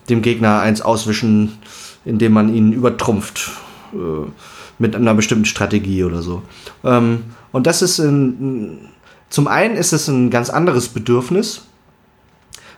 [0.09, 1.57] dem Gegner eins auswischen,
[2.05, 3.51] indem man ihn übertrumpft.
[3.93, 4.29] Äh,
[4.77, 6.41] mit einer bestimmten Strategie oder so.
[6.83, 8.89] Ähm, und das ist ein,
[9.29, 11.65] zum einen ist es ein ganz anderes Bedürfnis.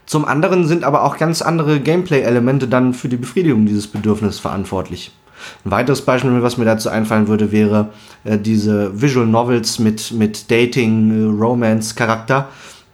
[0.06, 5.12] Zum anderen sind aber auch ganz andere Gameplay-Elemente dann für die Befriedigung dieses Bedürfnisses verantwortlich.
[5.66, 7.90] Ein weiteres Beispiel, was mir dazu einfallen würde, wäre
[8.24, 12.48] äh, diese Visual Novels mit, mit Dating, äh, Romance-Charakter,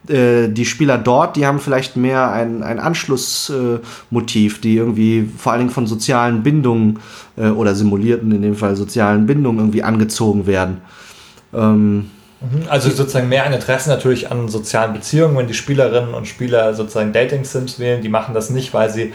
[0.08, 5.52] äh, die Spieler dort, die haben vielleicht mehr ein, ein Anschlussmotiv, äh, die irgendwie vor
[5.52, 6.98] allen Dingen von sozialen Bindungen
[7.36, 10.82] äh, oder simulierten in dem Fall sozialen Bindungen irgendwie angezogen werden.
[11.54, 12.68] Ähm, mhm.
[12.68, 17.14] also sozusagen mehr ein Interesse natürlich an sozialen Beziehungen, wenn die Spielerinnen und Spieler sozusagen
[17.14, 19.14] Dating-Sims wählen, die machen das nicht, weil sie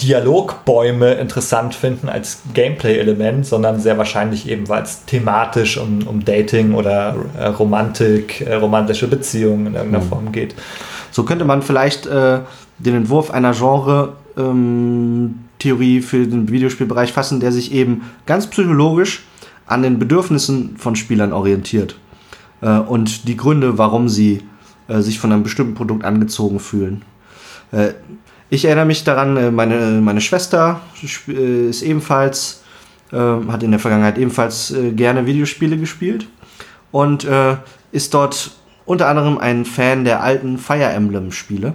[0.00, 6.74] Dialogbäume interessant finden als Gameplay-Element, sondern sehr wahrscheinlich eben, weil es thematisch um, um Dating
[6.74, 10.08] oder äh, Romantik, äh, romantische Beziehungen in irgendeiner mhm.
[10.08, 10.54] Form geht.
[11.10, 12.38] So könnte man vielleicht äh,
[12.78, 19.24] den Entwurf einer Genre-Theorie ähm, für den Videospielbereich fassen, der sich eben ganz psychologisch
[19.66, 21.96] an den Bedürfnissen von Spielern orientiert
[22.62, 24.42] äh, und die Gründe, warum sie
[24.88, 27.02] äh, sich von einem bestimmten Produkt angezogen fühlen.
[28.52, 30.82] Ich erinnere mich daran, äh, meine, meine Schwester
[31.26, 32.62] äh, ist ebenfalls,
[33.10, 36.26] äh, hat in der Vergangenheit ebenfalls äh, gerne Videospiele gespielt
[36.90, 37.56] und äh,
[37.92, 38.50] ist dort
[38.84, 41.72] unter anderem ein Fan der alten Fire Emblem-Spiele.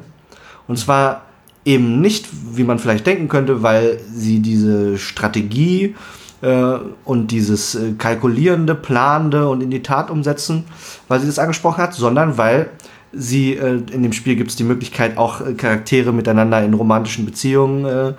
[0.67, 1.23] Und zwar
[1.65, 5.95] eben nicht, wie man vielleicht denken könnte, weil sie diese Strategie
[6.43, 10.65] äh, und dieses kalkulierende, planende und in die Tat umsetzen,
[11.07, 12.69] weil sie das angesprochen hat, sondern weil
[13.13, 17.25] sie, äh, in dem Spiel gibt es die Möglichkeit, auch äh, Charaktere miteinander in romantischen
[17.25, 18.13] Beziehungen äh,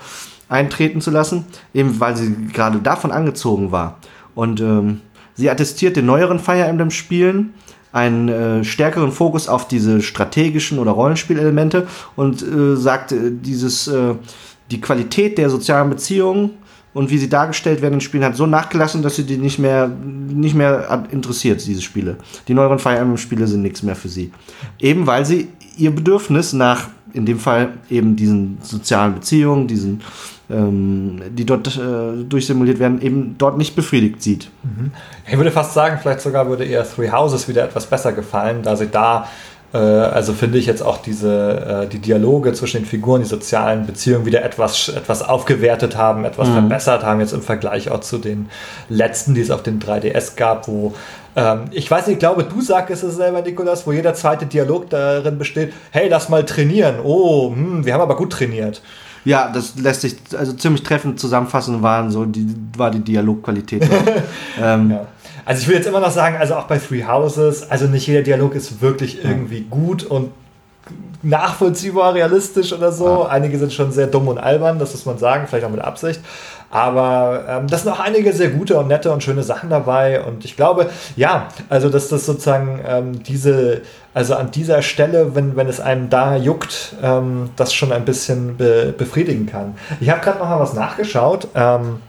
[0.49, 3.99] eintreten zu lassen, eben weil sie gerade davon angezogen war.
[4.35, 5.01] Und ähm,
[5.35, 7.55] sie attestiert den neueren Fire Emblem Spielen
[7.93, 13.91] einen äh, stärkeren Fokus auf diese strategischen oder Rollenspielelemente und äh, sagt, äh, dieses,
[14.71, 16.51] die Qualität der sozialen Beziehungen
[16.95, 19.89] und wie sie dargestellt werden in Spielen hat so nachgelassen, dass sie die nicht mehr,
[19.89, 22.17] nicht mehr interessiert, diese Spiele.
[22.49, 24.33] Die neueren Fire Emblem-Spiele sind nichts mehr für sie.
[24.79, 30.03] Eben weil sie ihr Bedürfnis nach, in dem Fall eben diesen sozialen Beziehungen, diesen,
[30.51, 34.51] ähm, die dort äh, durchsimuliert werden, eben dort nicht befriedigt sieht.
[34.63, 34.91] Mhm.
[35.31, 38.77] Ich würde fast sagen, vielleicht sogar würde ihr Three Houses wieder etwas besser gefallen, da
[38.77, 39.29] sie da
[39.77, 44.25] also finde ich jetzt auch diese, äh, die Dialoge zwischen den Figuren, die sozialen Beziehungen
[44.25, 46.55] wieder etwas, etwas aufgewertet haben, etwas mhm.
[46.55, 48.49] verbessert haben, jetzt im Vergleich auch zu den
[48.89, 50.95] letzten, die es auf den 3DS gab, wo
[51.37, 54.89] ähm, ich weiß nicht, ich glaube, du sagst es selber, Nikolas, wo jeder zweite Dialog
[54.91, 56.97] darin besteht, hey, lass mal trainieren.
[57.05, 58.83] Oh, hm, wir haben aber gut trainiert.
[59.25, 63.87] Ja, das lässt sich also ziemlich treffend zusammenfassen, waren so die, war die Dialogqualität.
[64.63, 65.07] ähm, ja.
[65.49, 68.21] Also ich will jetzt immer noch sagen, also auch bei Three Houses, also nicht jeder
[68.21, 70.31] Dialog ist wirklich irgendwie gut und
[71.23, 73.25] nachvollziehbar, realistisch oder so.
[73.25, 76.21] Einige sind schon sehr dumm und albern, das muss man sagen, vielleicht auch mit Absicht.
[76.71, 80.23] Aber ähm, das sind auch einige sehr gute und nette und schöne Sachen dabei.
[80.23, 83.81] Und ich glaube, ja, also dass das sozusagen ähm, diese,
[84.13, 88.59] also an dieser Stelle, wenn, wenn es einem da juckt, ähm, das schon ein bisschen
[88.59, 89.77] be befriedigen kann.
[89.99, 91.49] Ich habe gerade noch mal was nachgeschaut.
[91.55, 92.01] Ähm,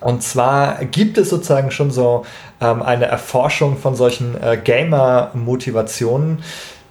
[0.00, 2.24] und zwar gibt es sozusagen schon so
[2.60, 6.42] ähm, eine Erforschung von solchen äh, Gamer-Motivationen.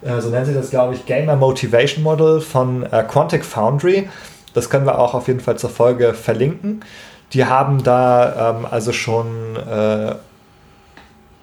[0.02, 4.08] Äh, so nennt sich das, glaube ich, Gamer Motivation Model von äh, Quantic Foundry.
[4.54, 6.84] Das können wir auch auf jeden Fall zur Folge verlinken.
[7.32, 10.14] Die haben da ähm, also schon äh,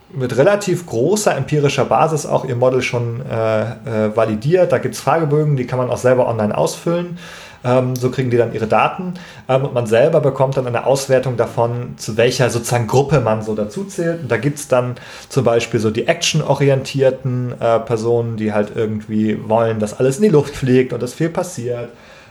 [0.09, 4.71] mit relativ großer empirischer Basis auch ihr Model schon äh, äh, validiert.
[4.71, 7.17] Da gibt es Fragebögen, die kann man auch selber online ausfüllen.
[7.63, 9.15] Ähm, so kriegen die dann ihre Daten
[9.49, 13.55] ähm, und man selber bekommt dann eine Auswertung davon, zu welcher sozusagen Gruppe man so
[13.55, 14.21] dazu zählt.
[14.21, 14.95] Und da gibt es dann
[15.29, 20.29] zum Beispiel so die actionorientierten äh, Personen, die halt irgendwie wollen, dass alles in die
[20.29, 21.89] Luft fliegt und dass viel passiert.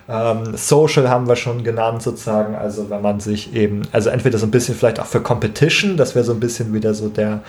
[0.08, 4.46] Ähm, Social haben wir schon genannt sozusagen, also wenn man sich eben, also entweder so
[4.46, 7.40] ein bisschen vielleicht auch für Competition, das wäre so ein bisschen wieder so der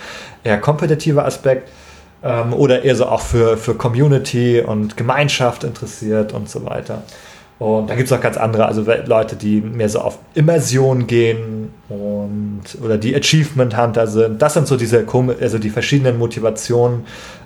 [0.44, 1.70] eher kompetitive Aspekt,
[2.24, 7.04] ähm, oder eher so auch für, für Community und Gemeinschaft interessiert und so weiter.
[7.60, 11.74] Und da gibt es auch ganz andere, also Leute, die mehr so auf Immersion gehen
[11.90, 14.42] und oder die Achievement Hunter sind.
[14.42, 15.06] Das sind so diese
[15.42, 17.06] also die verschiedenen Motivationen,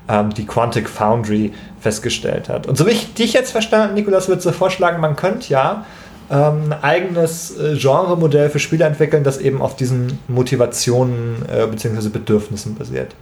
[0.10, 2.68] ähm, die Quantic Foundry festgestellt hat.
[2.68, 5.86] Und so wie ich dich jetzt verstanden, Nikolas, würde so vorschlagen, man könnte ja
[6.30, 12.10] ähm, ein eigenes äh, Genremodell für Spiele entwickeln, das eben auf diesen Motivationen äh, bzw.
[12.10, 13.16] Bedürfnissen basiert.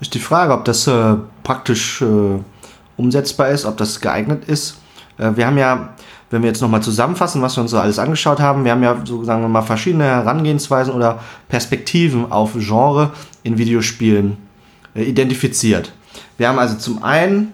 [0.00, 2.06] Ist die Frage, ob das äh, praktisch äh,
[2.96, 4.78] umsetzbar ist, ob das geeignet ist.
[5.18, 5.94] Äh, wir haben ja
[6.30, 8.96] wenn wir jetzt nochmal zusammenfassen, was wir uns so alles angeschaut haben, wir haben ja
[9.04, 13.10] so sagen wir mal verschiedene Herangehensweisen oder Perspektiven auf Genre
[13.42, 14.36] in Videospielen
[14.94, 15.92] äh, identifiziert.
[16.38, 17.52] Wir haben also zum einen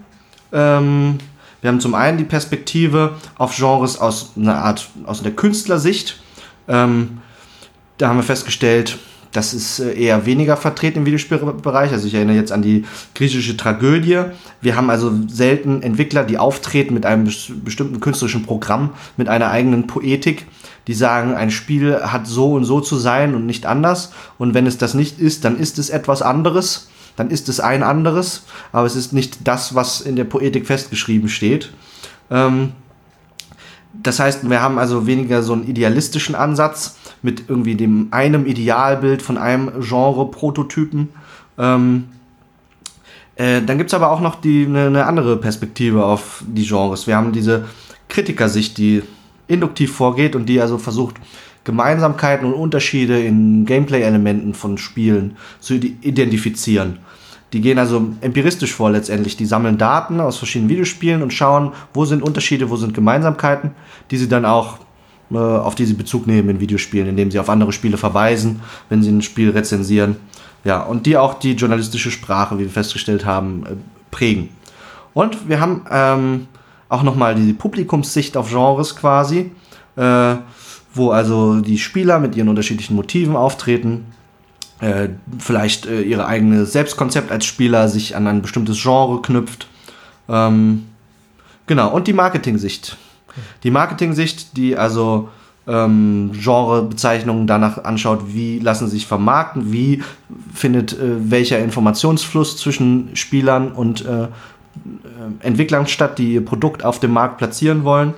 [0.52, 1.18] ähm,
[1.60, 6.20] wir haben zum einen die Perspektive auf Genres aus einer Art aus der Künstlersicht.
[6.68, 7.22] Ähm,
[7.98, 8.98] da haben wir festgestellt,
[9.36, 11.92] das ist äh, eher weniger vertreten im Videospielbereich.
[11.92, 12.84] Also ich erinnere jetzt an die
[13.14, 14.22] griechische Tragödie.
[14.60, 17.30] Wir haben also selten Entwickler, die auftreten mit einem
[17.64, 20.46] bestimmten künstlerischen Programm, mit einer eigenen Poetik,
[20.86, 24.12] die sagen, ein Spiel hat so und so zu sein und nicht anders.
[24.38, 26.88] Und wenn es das nicht ist, dann ist es etwas anderes.
[27.16, 31.28] Dann ist es ein anderes, aber es ist nicht das, was in der Poetik festgeschrieben
[31.28, 31.72] steht.
[32.30, 32.72] Ähm,
[34.02, 36.96] das heißt, wir haben also weniger so einen idealistischen Ansatz,
[37.26, 41.08] mit irgendwie dem einem Idealbild von einem Genre-Prototypen.
[41.58, 42.04] Ähm,
[43.34, 47.08] äh, dann gibt es aber auch noch eine, eine andere Perspektive auf die Genres.
[47.08, 47.66] Wir haben diese
[48.08, 49.02] Kritikersicht, die
[49.48, 51.16] induktiv vorgeht und die also versucht,
[51.64, 57.00] Gemeinsamkeiten und Unterschiede in Gameplay-Elementen von Spielen zu identifizieren.
[57.52, 59.36] Die gehen also empiristisch vor letztendlich.
[59.36, 63.72] Die sammeln Daten aus verschiedenen Videospielen und schauen, wo sind Unterschiede, wo sind Gemeinsamkeiten,
[64.12, 64.78] die sie dann auch
[65.34, 69.10] auf die sie Bezug nehmen in Videospielen, indem sie auf andere Spiele verweisen, wenn sie
[69.10, 70.16] ein Spiel rezensieren.
[70.64, 73.70] Ja, und die auch die journalistische Sprache, wie wir festgestellt haben, äh,
[74.10, 74.48] prägen.
[75.14, 76.48] Und wir haben ähm,
[76.88, 79.52] auch nochmal die Publikumssicht auf Genres quasi,
[79.96, 80.36] äh,
[80.92, 84.06] wo also die Spieler mit ihren unterschiedlichen Motiven auftreten,
[84.80, 85.08] äh,
[85.38, 89.68] vielleicht äh, ihre eigene Selbstkonzept als Spieler sich an ein bestimmtes Genre knüpft.
[90.28, 90.86] Ähm,
[91.66, 92.96] genau, und die Marketing-Sicht
[93.62, 95.28] die Marketing-Sicht, die also
[95.66, 100.02] ähm, Genrebezeichnungen danach anschaut, wie lassen sich vermarkten, wie
[100.54, 104.28] findet äh, welcher Informationsfluss zwischen Spielern und äh, äh,
[105.40, 108.14] Entwicklern statt, die ihr Produkt auf dem Markt platzieren wollen.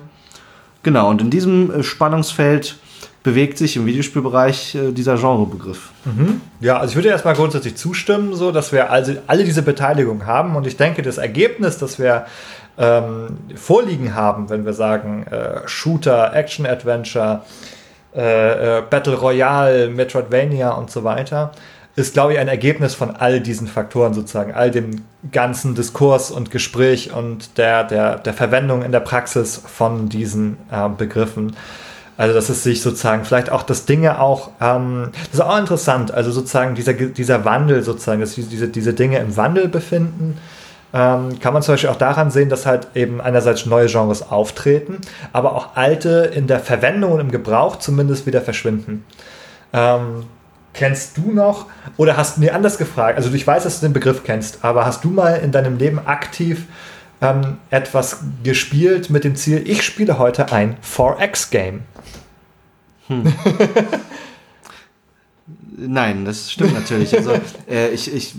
[0.82, 2.76] Genau, und in diesem äh, Spannungsfeld
[3.22, 5.90] bewegt sich im Videospielbereich äh, dieser Genrebegriff.
[6.04, 6.40] Mhm.
[6.60, 10.56] Ja, also ich würde erstmal grundsätzlich zustimmen, so dass wir also alle diese Beteiligung haben
[10.56, 12.26] und ich denke, das Ergebnis, das wir
[12.78, 17.42] ähm, vorliegen haben, wenn wir sagen äh, Shooter, Action Adventure,
[18.14, 21.52] äh, äh, Battle Royale, Metroidvania und so weiter,
[21.96, 25.02] ist, glaube ich, ein Ergebnis von all diesen Faktoren sozusagen, all dem
[25.32, 30.88] ganzen Diskurs und Gespräch und der, der, der Verwendung in der Praxis von diesen äh,
[30.88, 31.56] Begriffen.
[32.16, 36.12] Also, dass es sich sozusagen vielleicht auch das Dinge auch, ähm, das ist auch interessant,
[36.12, 40.38] also sozusagen dieser, dieser Wandel sozusagen, dass diese, diese Dinge im Wandel befinden
[40.92, 44.98] ähm, kann man zum Beispiel auch daran sehen, dass halt eben einerseits neue Genres auftreten,
[45.32, 49.04] aber auch alte in der Verwendung und im Gebrauch zumindest wieder verschwinden.
[49.72, 50.24] Ähm,
[50.72, 51.66] kennst du noch
[51.96, 53.18] oder hast du mir anders gefragt?
[53.18, 56.00] Also ich weiß, dass du den Begriff kennst, aber hast du mal in deinem Leben
[56.06, 56.66] aktiv
[57.20, 61.82] ähm, etwas gespielt mit dem Ziel, ich spiele heute ein 4X-Game?
[63.08, 63.32] Hm.
[65.76, 67.16] Nein, das stimmt natürlich.
[67.16, 67.32] Also
[67.70, 68.34] äh, ich, ich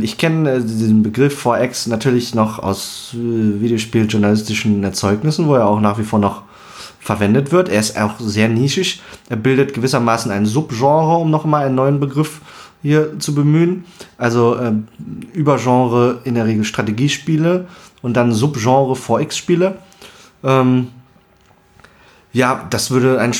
[0.00, 5.80] ich kenne äh, den Begriff 4X natürlich noch aus äh, Videospieljournalistischen Erzeugnissen, wo er auch
[5.80, 6.42] nach wie vor noch
[6.98, 7.68] verwendet wird.
[7.68, 9.02] Er ist auch sehr nischig.
[9.28, 12.40] Er bildet gewissermaßen ein Subgenre, um nochmal einen neuen Begriff
[12.82, 13.84] hier zu bemühen.
[14.18, 14.72] Also äh,
[15.32, 17.66] Übergenre in der Regel Strategiespiele
[18.02, 19.78] und dann Subgenre 4X-Spiele.
[20.42, 20.88] Ähm,
[22.32, 23.32] ja, das würde ein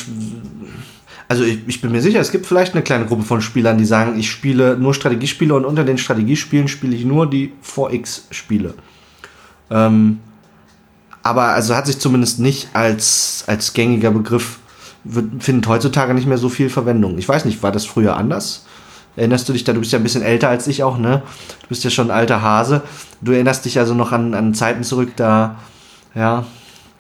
[1.33, 3.87] also ich, ich, bin mir sicher, es gibt vielleicht eine kleine Gruppe von Spielern, die
[3.87, 8.75] sagen, ich spiele nur Strategiespiele und unter den Strategiespielen spiele ich nur die 4X-Spiele.
[9.71, 10.19] Ähm,
[11.23, 14.59] aber also hat sich zumindest nicht als, als gängiger Begriff,
[15.05, 17.17] wird, findet heutzutage nicht mehr so viel Verwendung.
[17.17, 18.67] Ich weiß nicht, war das früher anders?
[19.17, 21.23] Erinnerst du dich da, du bist ja ein bisschen älter als ich auch, ne?
[21.63, 22.83] Du bist ja schon ein alter Hase.
[23.23, 25.57] Du erinnerst dich also noch an, an Zeiten zurück, da,
[26.15, 26.45] ja,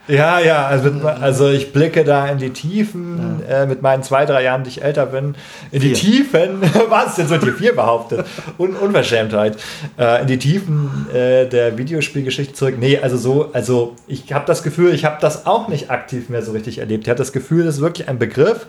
[0.09, 3.63] ja, ja, also, also, ich blicke da in die Tiefen ja.
[3.63, 5.37] äh, mit meinen zwei, drei Jahren, die ich älter bin.
[5.71, 5.93] In vier.
[5.95, 8.27] die Tiefen, was jetzt wird hier vier behauptet?
[8.59, 9.57] Un Unverschämtheit.
[9.97, 12.75] Äh, in die Tiefen äh, der Videospielgeschichte zurück.
[12.79, 16.43] Nee, also so, also ich habe das Gefühl, ich habe das auch nicht aktiv mehr
[16.43, 17.05] so richtig erlebt.
[17.05, 18.67] Ich habe das Gefühl, das ist wirklich ein Begriff,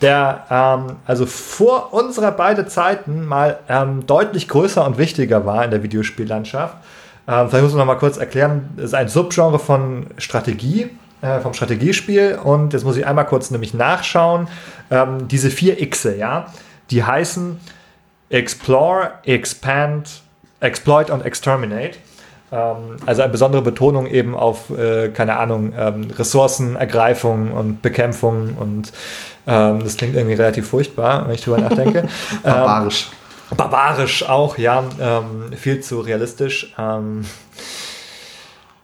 [0.00, 5.70] der ähm, also vor unserer beiden Zeiten mal ähm, deutlich größer und wichtiger war in
[5.70, 6.76] der Videospiellandschaft.
[7.30, 10.90] Ähm, vielleicht muss man noch mal kurz erklären, es ist ein Subgenre von Strategie.
[11.22, 12.38] äh, vom Strategiespiel.
[12.42, 14.48] Und jetzt muss ich einmal kurz nämlich nachschauen.
[14.90, 16.46] Ähm, diese vier Xe, ja,
[16.90, 17.60] die heißen
[18.30, 20.22] Explore, Expand,
[20.60, 21.98] Exploit und Exterminate.
[22.52, 28.92] Ähm, also eine besondere Betonung eben auf, äh, keine Ahnung, ähm, Ressourcenergreifung und Bekämpfung und
[29.46, 32.08] ähm, das klingt irgendwie relativ furchtbar, wenn ich drüber nachdenke.
[32.42, 33.10] Barbarisch.
[33.56, 36.72] Barbarisch auch, ja, ähm, viel zu realistisch.
[36.78, 37.24] Ähm,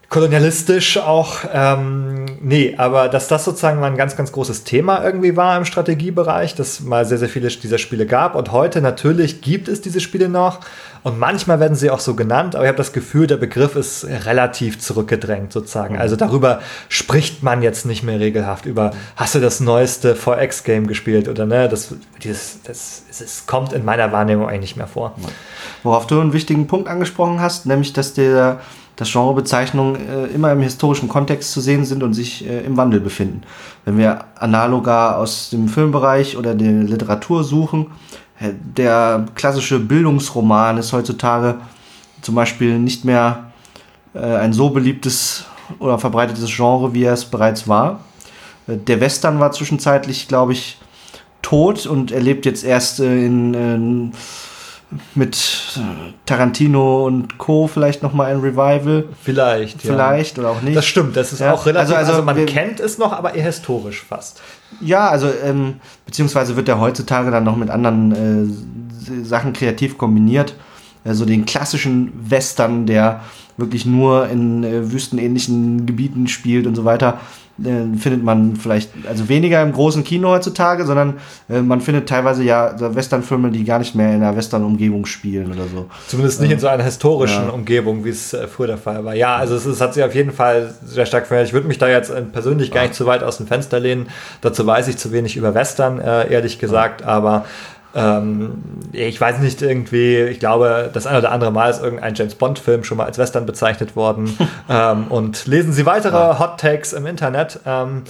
[0.09, 1.39] kolonialistisch auch.
[1.53, 5.65] Ähm, nee, aber dass das sozusagen mal ein ganz, ganz großes Thema irgendwie war im
[5.65, 8.37] Strategiebereich, dass mal sehr, sehr viele dieser Spiele gab.
[8.37, 10.61] Und heute natürlich gibt es diese Spiele noch.
[11.03, 14.05] Und manchmal werden sie auch so genannt, aber ich habe das Gefühl, der Begriff ist
[14.05, 15.95] relativ zurückgedrängt sozusagen.
[15.95, 16.01] Mhm.
[16.01, 21.29] Also darüber spricht man jetzt nicht mehr regelhaft über, hast du das neueste 4X-Game gespielt
[21.29, 21.69] oder ne?
[21.69, 25.15] Das, dieses, das, das kommt in meiner Wahrnehmung eigentlich nicht mehr vor.
[25.85, 28.61] Worauf du einen wichtigen Punkt angesprochen hast, nämlich dass der
[28.97, 33.01] dass Genrebezeichnungen äh, immer im historischen Kontext zu sehen sind und sich äh, im Wandel
[33.01, 33.43] befinden.
[33.85, 37.89] Wenn wir analoger aus dem Filmbereich oder der Literatur suchen,
[38.41, 41.57] äh, der klassische Bildungsroman ist heutzutage
[42.23, 43.53] zum Beispiel nicht mehr
[44.15, 45.45] äh, ein so beliebtes
[45.79, 48.01] oder verbreitetes Genre, wie er es bereits war.
[48.67, 50.79] Äh, der Western war zwischenzeitlich, glaube ich,
[51.43, 54.13] tot und er lebt jetzt erst äh, in, in
[55.15, 55.81] mit
[56.27, 57.67] Tarantino und Co.
[57.67, 59.05] vielleicht nochmal ein Revival.
[59.21, 60.45] Vielleicht, Vielleicht ja.
[60.45, 60.77] oder auch nicht.
[60.77, 61.53] Das stimmt, das ist ja.
[61.53, 64.41] auch relativ, also, also, also man wir, kennt es noch, aber eher historisch fast.
[64.81, 65.75] Ja, also ähm,
[66.05, 70.55] beziehungsweise wird er heutzutage dann noch mit anderen äh, Sachen kreativ kombiniert.
[71.05, 73.21] Also den klassischen Western, der
[73.57, 77.21] wirklich nur in äh, wüstenähnlichen Gebieten spielt und so weiter,
[77.65, 81.15] äh, findet man vielleicht, also weniger im großen Kino heutzutage, sondern
[81.49, 85.67] äh, man findet teilweise ja Westernfilme, die gar nicht mehr in einer Western-Umgebung spielen oder
[85.67, 85.87] so.
[86.07, 87.51] Zumindest nicht ähm, in so einer historischen ja.
[87.51, 89.15] Umgebung, wie es äh, früher der Fall war.
[89.15, 91.49] Ja, also es, es, hat sich auf jeden Fall sehr stark verändert.
[91.49, 94.09] Ich würde mich da jetzt äh, persönlich gar nicht zu weit aus dem Fenster lehnen.
[94.41, 97.45] Dazu weiß ich zu wenig über Western, äh, ehrlich gesagt, aber
[97.97, 102.35] ähm, ich weiß nicht, irgendwie, ich glaube, das ein oder andere Mal ist irgendein James
[102.35, 104.37] Bond-Film schon mal als Western bezeichnet worden.
[104.69, 106.39] ähm, und lesen Sie weitere ja.
[106.39, 107.59] Hot Takes im Internet.
[107.65, 108.03] Ähm,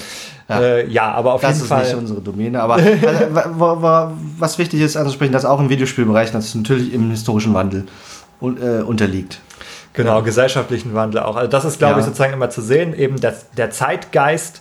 [0.49, 0.61] ja.
[0.61, 1.13] Äh, ja.
[1.13, 1.79] aber auf das jeden Fall.
[1.79, 2.61] Das ist nicht unsere Domäne.
[2.61, 7.87] Aber also, was wichtig ist anzusprechen, dass auch im Videospielbereich das natürlich im historischen Wandel
[8.43, 9.41] äh, unterliegt.
[9.93, 11.37] Genau, gesellschaftlichen Wandel auch.
[11.37, 12.01] Also das ist, glaube ja.
[12.01, 14.61] ich, sozusagen immer zu sehen, eben der, der Zeitgeist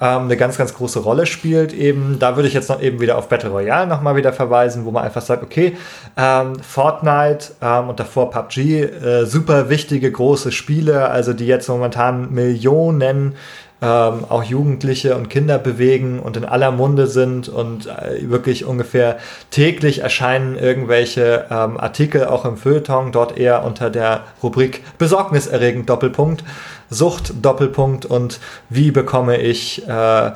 [0.00, 1.72] ähm, eine ganz, ganz große Rolle spielt.
[1.72, 4.90] Eben, da würde ich jetzt noch eben wieder auf Battle Royale nochmal wieder verweisen, wo
[4.90, 5.76] man einfach sagt, okay,
[6.16, 12.32] ähm, Fortnite ähm, und davor PUBG, äh, super wichtige große Spiele, also die jetzt momentan
[12.32, 13.34] Millionen
[13.80, 19.18] ähm, auch Jugendliche und Kinder bewegen und in aller Munde sind und äh, wirklich ungefähr
[19.50, 26.42] täglich erscheinen irgendwelche ähm, Artikel auch im Feuilleton, dort eher unter der Rubrik besorgniserregend Doppelpunkt,
[26.90, 30.32] Sucht Doppelpunkt und wie bekomme ich äh,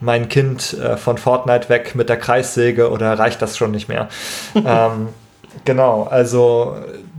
[0.00, 4.08] mein Kind äh, von Fortnite weg mit der Kreissäge oder reicht das schon nicht mehr?
[4.54, 5.08] ähm,
[5.64, 6.76] genau, also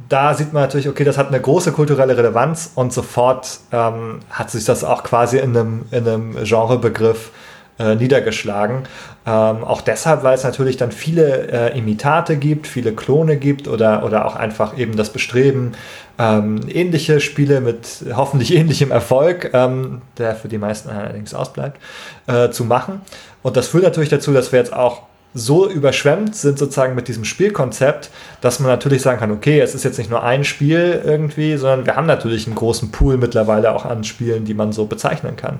[0.09, 4.51] da sieht man natürlich, okay, das hat eine große kulturelle Relevanz und sofort ähm, hat
[4.51, 7.31] sich das auch quasi in einem, in einem Genrebegriff
[7.79, 8.83] äh, niedergeschlagen.
[9.25, 14.05] Ähm, auch deshalb, weil es natürlich dann viele äh, Imitate gibt, viele Klone gibt oder,
[14.05, 15.73] oder auch einfach eben das Bestreben,
[16.17, 21.81] ähm, ähnliche Spiele mit hoffentlich ähnlichem Erfolg, ähm, der für die meisten allerdings ausbleibt,
[22.27, 23.01] äh, zu machen.
[23.43, 25.01] Und das führt natürlich dazu, dass wir jetzt auch
[25.37, 28.09] so überschwemmt sind sozusagen mit diesem Spielkonzept,
[28.39, 31.85] dass man natürlich sagen kann, okay, es ist jetzt nicht nur ein Spiel irgendwie, sondern
[31.85, 35.59] wir haben natürlich einen großen Pool mittlerweile auch an Spielen, die man so bezeichnen kann.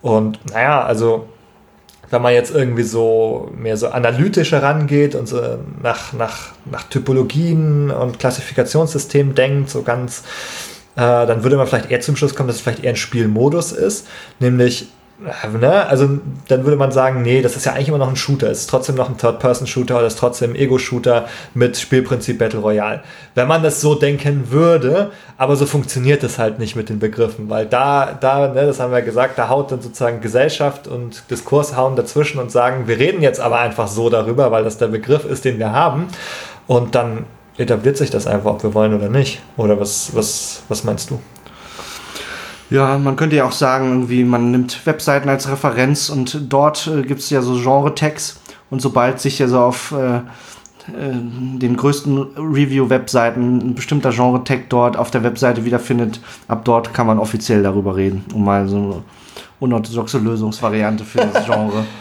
[0.00, 1.28] Und naja, also
[2.08, 7.90] wenn man jetzt irgendwie so mehr so analytisch herangeht und so nach, nach, nach Typologien
[7.90, 10.22] und Klassifikationssystemen denkt, so ganz,
[10.96, 13.72] äh, dann würde man vielleicht eher zum Schluss kommen, dass es vielleicht eher ein Spielmodus
[13.72, 14.06] ist,
[14.40, 14.88] nämlich
[15.18, 15.86] Ne?
[15.86, 18.50] Also dann würde man sagen, nee, das ist ja eigentlich immer noch ein Shooter.
[18.50, 23.02] Es ist trotzdem noch ein Third-Person-Shooter oder ist trotzdem Ego-Shooter mit Spielprinzip Battle Royale.
[23.34, 27.48] Wenn man das so denken würde, aber so funktioniert es halt nicht mit den Begriffen,
[27.48, 31.76] weil da, da, ne, das haben wir gesagt, da haut dann sozusagen Gesellschaft und Diskurs
[31.76, 35.24] hauen dazwischen und sagen, wir reden jetzt aber einfach so darüber, weil das der Begriff
[35.24, 36.08] ist, den wir haben.
[36.66, 37.26] Und dann
[37.58, 39.40] etabliert sich das einfach, ob wir wollen oder nicht.
[39.56, 41.20] Oder was, was, was meinst du?
[42.72, 47.02] Ja, man könnte ja auch sagen, irgendwie, man nimmt Webseiten als Referenz und dort äh,
[47.02, 50.20] gibt es ja so Genre-Tags und sobald sich ja so auf äh, äh,
[51.12, 57.18] den größten Review-Webseiten ein bestimmter Genre-Tag dort auf der Webseite wiederfindet, ab dort kann man
[57.18, 59.02] offiziell darüber reden, um mal so eine
[59.60, 61.84] unorthodoxe Lösungsvariante für das Genre.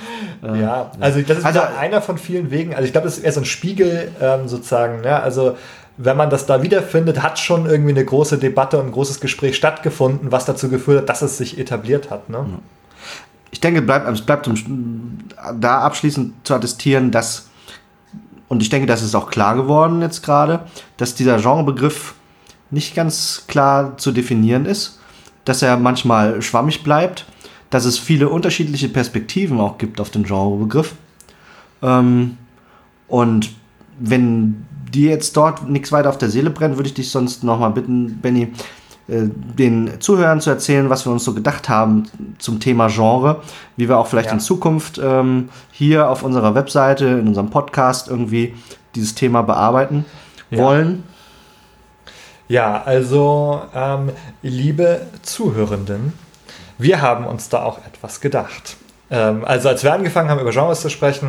[0.44, 2.74] Äh, ja, also das ist also, einer von vielen Wegen.
[2.74, 5.02] Also ich glaube, das ist eher so ein Spiegel ähm, sozusagen.
[5.02, 5.22] Ne?
[5.22, 5.56] Also
[6.04, 9.56] wenn man das da wiederfindet, hat schon irgendwie eine große Debatte und ein großes Gespräch
[9.56, 12.30] stattgefunden, was dazu geführt hat, dass es sich etabliert hat.
[12.30, 12.46] Ne?
[13.52, 14.50] Ich denke, bleibt, es bleibt
[15.60, 17.50] da abschließend zu attestieren, dass,
[18.48, 20.62] und ich denke, das ist auch klar geworden jetzt gerade,
[20.98, 22.16] dass dieser Genrebegriff
[22.72, 25.00] nicht ganz klar zu definieren ist,
[25.46, 27.26] dass er manchmal schwammig bleibt,
[27.70, 30.96] dass es viele unterschiedliche Perspektiven auch gibt auf den Genrebegriff.
[31.84, 32.38] Ähm,
[33.08, 33.52] und
[34.00, 37.72] wenn dir jetzt dort nichts weiter auf der Seele brennt, würde ich dich sonst nochmal
[37.72, 38.54] bitten, Benny,
[39.08, 39.24] äh,
[39.58, 42.04] den Zuhörern zu erzählen, was wir uns so gedacht haben
[42.40, 43.42] zum Thema Genre,
[43.78, 44.34] wie wir auch vielleicht ja.
[44.34, 48.56] in Zukunft ähm, hier auf unserer Webseite, in unserem Podcast irgendwie
[48.96, 50.06] dieses Thema bearbeiten
[50.50, 50.60] ja.
[50.60, 51.04] wollen.
[52.48, 54.12] Ja, also ähm,
[54.42, 56.14] liebe Zuhörenden,
[56.78, 58.76] wir haben uns da auch etwas gedacht.
[59.10, 61.28] Ähm, also als wir angefangen haben, über Genres zu sprechen,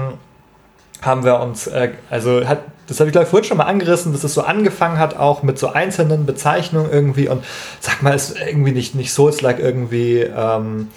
[1.02, 4.12] haben wir uns, äh, also hat, das habe ich glaube ich vorhin schon mal angerissen,
[4.12, 7.44] dass es so angefangen hat, auch mit so einzelnen Bezeichnungen irgendwie und
[7.80, 10.88] sag mal, ist irgendwie nicht, nicht Souls-like irgendwie, ähm,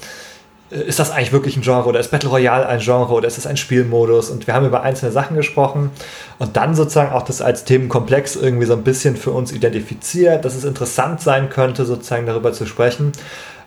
[0.70, 3.46] ist das eigentlich wirklich ein Genre oder ist Battle Royale ein Genre oder ist es
[3.46, 5.92] ein Spielmodus und wir haben über einzelne Sachen gesprochen
[6.40, 10.56] und dann sozusagen auch das als Themenkomplex irgendwie so ein bisschen für uns identifiziert, dass
[10.56, 13.12] es interessant sein könnte, sozusagen darüber zu sprechen.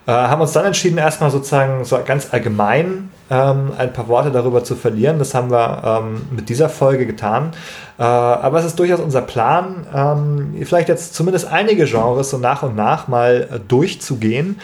[0.09, 4.63] Äh, haben uns dann entschieden, erstmal sozusagen so ganz allgemein ähm, ein paar Worte darüber
[4.63, 5.19] zu verlieren.
[5.19, 7.51] Das haben wir ähm, mit dieser Folge getan.
[7.99, 12.63] Äh, aber es ist durchaus unser Plan, ähm, vielleicht jetzt zumindest einige Genres so nach
[12.63, 14.59] und nach mal äh, durchzugehen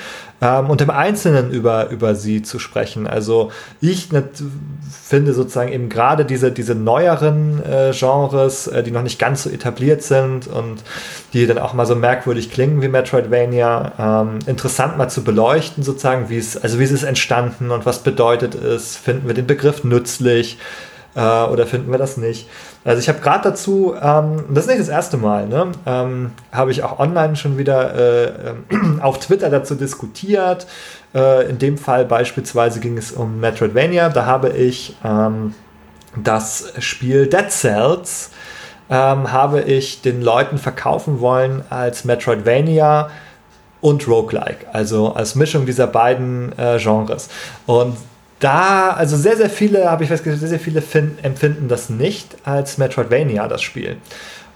[0.45, 3.07] ähm, und im Einzelnen über, über sie zu sprechen.
[3.07, 4.09] Also ich
[5.03, 9.49] finde sozusagen eben gerade diese, diese neueren äh, Genres, äh, die noch nicht ganz so
[9.49, 10.83] etabliert sind und
[11.33, 16.29] die dann auch mal so merkwürdig klingen wie Metroidvania, ähm, interessant mal zu beleuchten, sozusagen,
[16.29, 19.83] wie es, also wie ist es entstanden und was bedeutet es, finden wir den Begriff
[19.83, 20.59] nützlich
[21.15, 22.47] äh, oder finden wir das nicht.
[22.85, 26.69] Also ich habe gerade dazu, ähm, das ist nicht das erste Mal, ne, ähm, habe
[26.69, 28.33] ich auch online schon wieder äh,
[29.01, 30.67] auf Twitter dazu diskutiert.
[31.15, 34.09] Äh, in dem Fall beispielsweise ging es um Metroidvania.
[34.09, 35.55] Da habe ich ähm,
[36.15, 38.29] das Spiel Dead Cells
[38.89, 43.09] ähm, habe ich den Leuten verkaufen wollen als Metroidvania
[43.81, 47.29] und Roguelike, also als Mischung dieser beiden äh, Genres.
[47.65, 47.97] Und
[48.45, 52.37] da, also sehr, sehr viele, habe ich festgestellt, sehr, sehr viele finden, empfinden das nicht
[52.43, 53.97] als Metroidvania, das Spiel.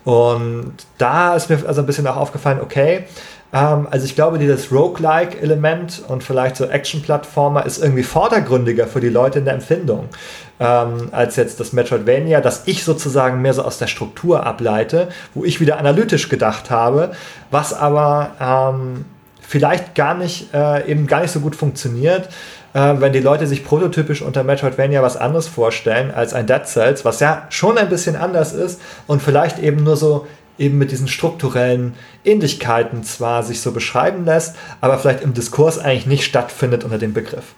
[0.05, 3.05] Und da ist mir also ein bisschen auch aufgefallen, okay,
[3.51, 9.09] ähm, also ich glaube, dieses Roguelike-Element und vielleicht so Action-Plattformer ist irgendwie vordergründiger für die
[9.09, 10.09] Leute in der Empfindung,
[10.59, 15.43] ähm, als jetzt das Metroidvania, das ich sozusagen mehr so aus der Struktur ableite, wo
[15.43, 17.11] ich wieder analytisch gedacht habe,
[17.49, 19.05] was aber ähm,
[19.41, 22.29] vielleicht gar nicht, äh, eben gar nicht so gut funktioniert,
[22.73, 27.05] äh, wenn die Leute sich prototypisch unter Metroidvania was anderes vorstellen als ein Dead Cells,
[27.05, 30.27] was ja schon ein bisschen anders ist und vielleicht eben nur so
[30.59, 31.95] eben mit diesen strukturellen
[32.25, 37.13] Ähnlichkeiten zwar sich so beschreiben lässt, aber vielleicht im Diskurs eigentlich nicht stattfindet unter dem
[37.13, 37.53] Begriff.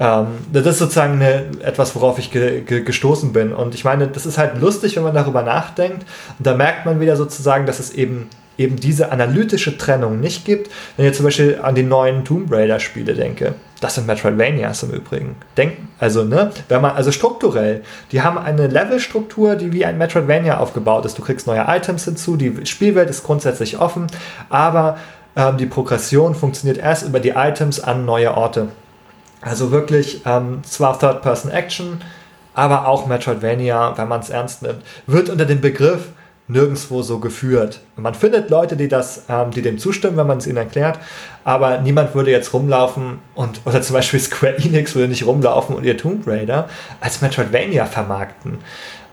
[0.00, 3.52] Ähm, das ist sozusagen eine, etwas, worauf ich ge, ge, gestoßen bin.
[3.52, 6.06] Und ich meine, das ist halt lustig, wenn man darüber nachdenkt.
[6.38, 8.30] Und da merkt man wieder sozusagen, dass es eben
[8.62, 10.70] eben diese analytische Trennung nicht gibt.
[10.96, 14.90] Wenn ich zum Beispiel an die neuen Tomb Raider Spiele denke, das sind Metroidvanias im
[14.90, 15.36] Übrigen.
[15.56, 17.82] Denken, also, ne, wenn man, also strukturell,
[18.12, 21.18] die haben eine Levelstruktur, die wie ein Metroidvania aufgebaut ist.
[21.18, 24.06] Du kriegst neue Items hinzu, die Spielwelt ist grundsätzlich offen,
[24.48, 24.98] aber
[25.34, 28.68] ähm, die Progression funktioniert erst über die Items an neue Orte.
[29.40, 32.00] Also wirklich ähm, zwar Third-Person-Action,
[32.54, 36.10] aber auch Metroidvania, wenn man es ernst nimmt, wird unter dem Begriff
[36.52, 37.80] nirgendwo so geführt.
[37.96, 40.98] Man findet Leute, die das, ähm, die dem zustimmen, wenn man es ihnen erklärt,
[41.44, 45.84] aber niemand würde jetzt rumlaufen und, oder zum Beispiel Square Enix würde nicht rumlaufen und
[45.84, 46.68] ihr Tomb Raider
[47.00, 48.58] als Metroidvania vermarkten.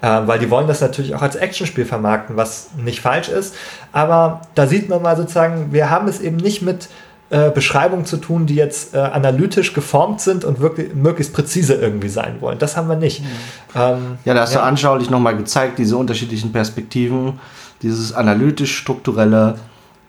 [0.02, 3.56] Äh, weil die wollen das natürlich auch als Actionspiel vermarkten, was nicht falsch ist.
[3.92, 6.90] Aber da sieht man mal sozusagen, wir haben es eben nicht mit
[7.30, 12.10] äh, Beschreibungen zu tun, die jetzt äh, analytisch geformt sind und wirklich möglichst präzise irgendwie
[12.10, 12.58] sein wollen.
[12.58, 13.22] Das haben wir nicht.
[13.22, 13.28] Mhm.
[13.76, 14.62] Ähm, ja, da hast ja.
[14.62, 17.40] du anschaulich nochmal gezeigt, diese unterschiedlichen Perspektiven,
[17.82, 19.60] dieses analytisch-strukturelle,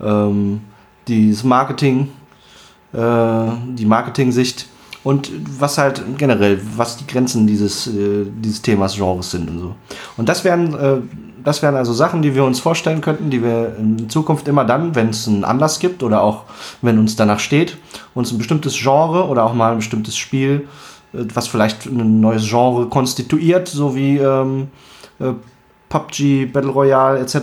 [0.01, 0.62] ähm,
[1.09, 2.09] dieses Marketing,
[2.93, 2.99] äh,
[3.75, 4.66] die Marketing-Sicht
[5.05, 9.75] und was halt generell, was die Grenzen dieses, äh, dieses Themas Genres sind und so.
[10.16, 10.97] Und das wären äh,
[11.45, 14.95] das wären also Sachen, die wir uns vorstellen könnten, die wir in Zukunft immer dann,
[14.95, 16.45] wenn es einen Anlass gibt oder auch
[16.82, 17.76] wenn uns danach steht,
[18.14, 20.68] uns ein bestimmtes Genre oder auch mal ein bestimmtes Spiel,
[21.12, 24.68] äh, was vielleicht ein neues Genre konstituiert, so wie ähm,
[25.18, 25.32] äh,
[25.88, 27.34] PUBG, Battle Royale etc.,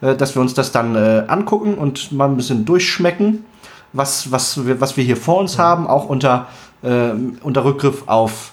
[0.00, 3.44] äh, dass wir uns das dann äh, angucken und mal ein bisschen durchschmecken,
[3.92, 5.62] was, was, wir, was wir hier vor uns mhm.
[5.62, 6.48] haben, auch unter,
[6.82, 7.10] äh,
[7.42, 8.52] unter Rückgriff auf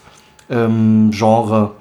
[0.50, 1.72] ähm, Genre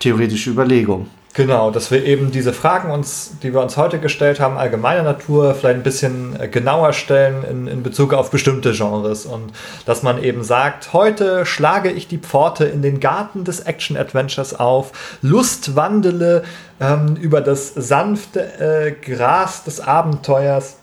[0.00, 1.06] theoretische Überlegung.
[1.36, 5.56] Genau, dass wir eben diese Fragen, uns, die wir uns heute gestellt haben, allgemeiner Natur,
[5.56, 9.26] vielleicht ein bisschen äh, genauer stellen in, in Bezug auf bestimmte Genres.
[9.26, 9.52] Und
[9.84, 14.92] dass man eben sagt, heute schlage ich die Pforte in den Garten des Action-Adventures auf,
[15.22, 16.44] Lust wandele
[16.80, 20.76] ähm, über das sanfte äh, Gras des Abenteuers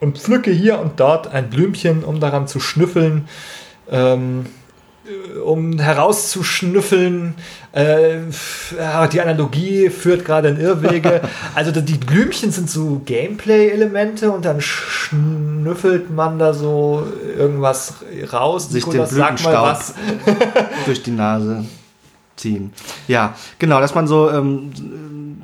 [0.00, 3.28] und pflücke hier und dort ein Blümchen, um daran zu schnüffeln.
[3.90, 4.46] Ähm,
[5.44, 7.34] um herauszuschnüffeln.
[7.72, 8.18] Äh,
[9.12, 11.20] die Analogie führt gerade in Irrwege.
[11.54, 17.04] Also die Blümchen sind so Gameplay-Elemente und dann schnüffelt man da so
[17.36, 17.94] irgendwas
[18.32, 18.70] raus.
[18.70, 19.94] Sich Nikolas, den was.
[20.86, 21.64] durch die Nase
[22.36, 22.72] ziehen.
[23.08, 24.70] Ja, genau, dass man so ähm,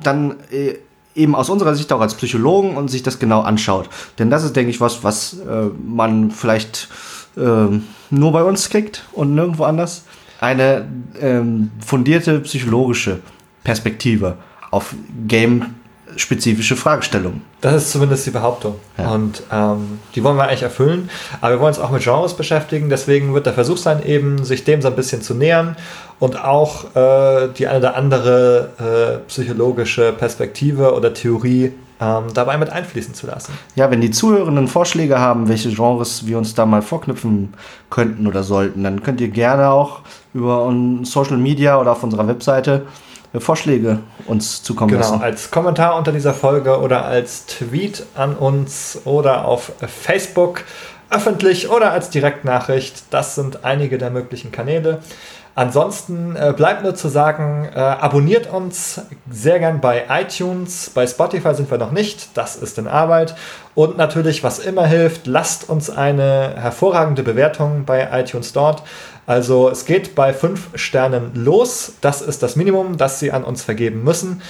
[0.01, 0.75] dann äh,
[1.15, 3.89] eben aus unserer Sicht auch als Psychologen und sich das genau anschaut.
[4.19, 6.89] Denn das ist, denke ich, was, was äh, man vielleicht
[7.37, 7.79] äh,
[8.09, 10.05] nur bei uns kriegt und nirgendwo anders.
[10.39, 10.87] Eine
[11.19, 13.19] ähm, fundierte psychologische
[13.63, 14.37] Perspektive
[14.71, 14.93] auf
[15.27, 17.41] game-spezifische Fragestellungen.
[17.61, 18.75] Das ist zumindest die Behauptung.
[18.97, 19.11] Ja.
[19.11, 21.09] Und ähm, die wollen wir eigentlich erfüllen.
[21.41, 22.89] Aber wir wollen uns auch mit Genres beschäftigen.
[22.89, 25.77] Deswegen wird der Versuch sein, eben sich dem so ein bisschen zu nähern
[26.19, 32.69] und auch äh, die eine oder andere äh, psychologische Perspektive oder Theorie ähm, dabei mit
[32.69, 33.53] einfließen zu lassen.
[33.75, 37.53] Ja, wenn die Zuhörenden Vorschläge haben, welche Genres wir uns da mal vorknüpfen
[37.89, 40.01] könnten oder sollten, dann könnt ihr gerne auch
[40.33, 40.73] über
[41.03, 42.85] Social Media oder auf unserer Webseite
[43.33, 45.13] äh, Vorschläge uns zukommen genau, lassen.
[45.13, 50.63] Genau, als Kommentar unter dieser Folge oder als Tweet an uns oder auf Facebook
[51.09, 53.03] öffentlich oder als Direktnachricht.
[53.09, 54.99] Das sind einige der möglichen Kanäle.
[55.57, 59.01] Ansonsten äh, bleibt nur zu sagen, äh, abonniert uns
[59.31, 60.89] sehr gern bei iTunes.
[60.89, 63.35] Bei Spotify sind wir noch nicht, das ist in Arbeit.
[63.73, 68.83] Und natürlich, was immer hilft, lasst uns eine hervorragende Bewertung bei iTunes dort.
[69.27, 71.93] Also es geht bei fünf Sternen los.
[72.01, 74.41] Das ist das Minimum, das Sie an uns vergeben müssen.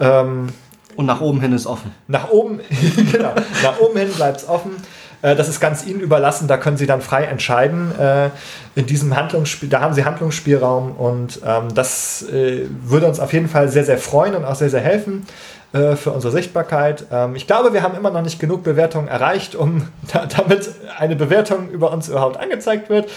[0.00, 0.48] Ähm,
[0.96, 1.92] und nach oben hin ist offen.
[2.08, 2.60] Nach oben,
[3.12, 4.76] genau, nach oben hin bleibt es offen.
[5.22, 7.92] Äh, das ist ganz Ihnen überlassen, da können Sie dann frei entscheiden.
[7.98, 8.30] Äh,
[8.74, 13.48] in diesem Handlungsspiel, da haben Sie Handlungsspielraum und ähm, das äh, würde uns auf jeden
[13.48, 15.26] Fall sehr, sehr freuen und auch sehr, sehr helfen
[15.72, 17.04] für unsere Sichtbarkeit.
[17.12, 19.88] Ähm, ich glaube, wir haben immer noch nicht genug Bewertungen erreicht, um
[20.36, 23.10] damit eine Bewertung über uns überhaupt angezeigt wird.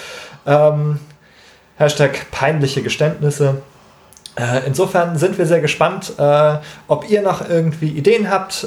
[0.46, 1.00] Ähm,
[1.78, 3.62] Hashtag peinliche Geständnisse.
[4.66, 6.14] Insofern sind wir sehr gespannt,
[6.88, 8.66] ob ihr noch irgendwie Ideen habt,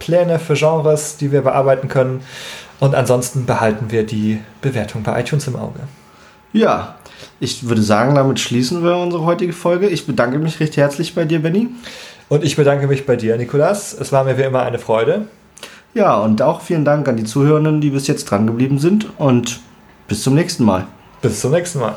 [0.00, 2.24] Pläne für Genres, die wir bearbeiten können.
[2.84, 5.80] Und ansonsten behalten wir die Bewertung bei iTunes im Auge.
[6.52, 6.96] Ja,
[7.40, 9.88] ich würde sagen, damit schließen wir unsere heutige Folge.
[9.88, 11.68] Ich bedanke mich recht herzlich bei dir, Benny.
[12.28, 13.94] Und ich bedanke mich bei dir, Nikolas.
[13.98, 15.28] Es war mir wie immer eine Freude.
[15.94, 19.06] Ja, und auch vielen Dank an die Zuhörenden, die bis jetzt dran geblieben sind.
[19.16, 19.60] Und
[20.06, 20.86] bis zum nächsten Mal.
[21.22, 21.94] Bis zum nächsten Mal.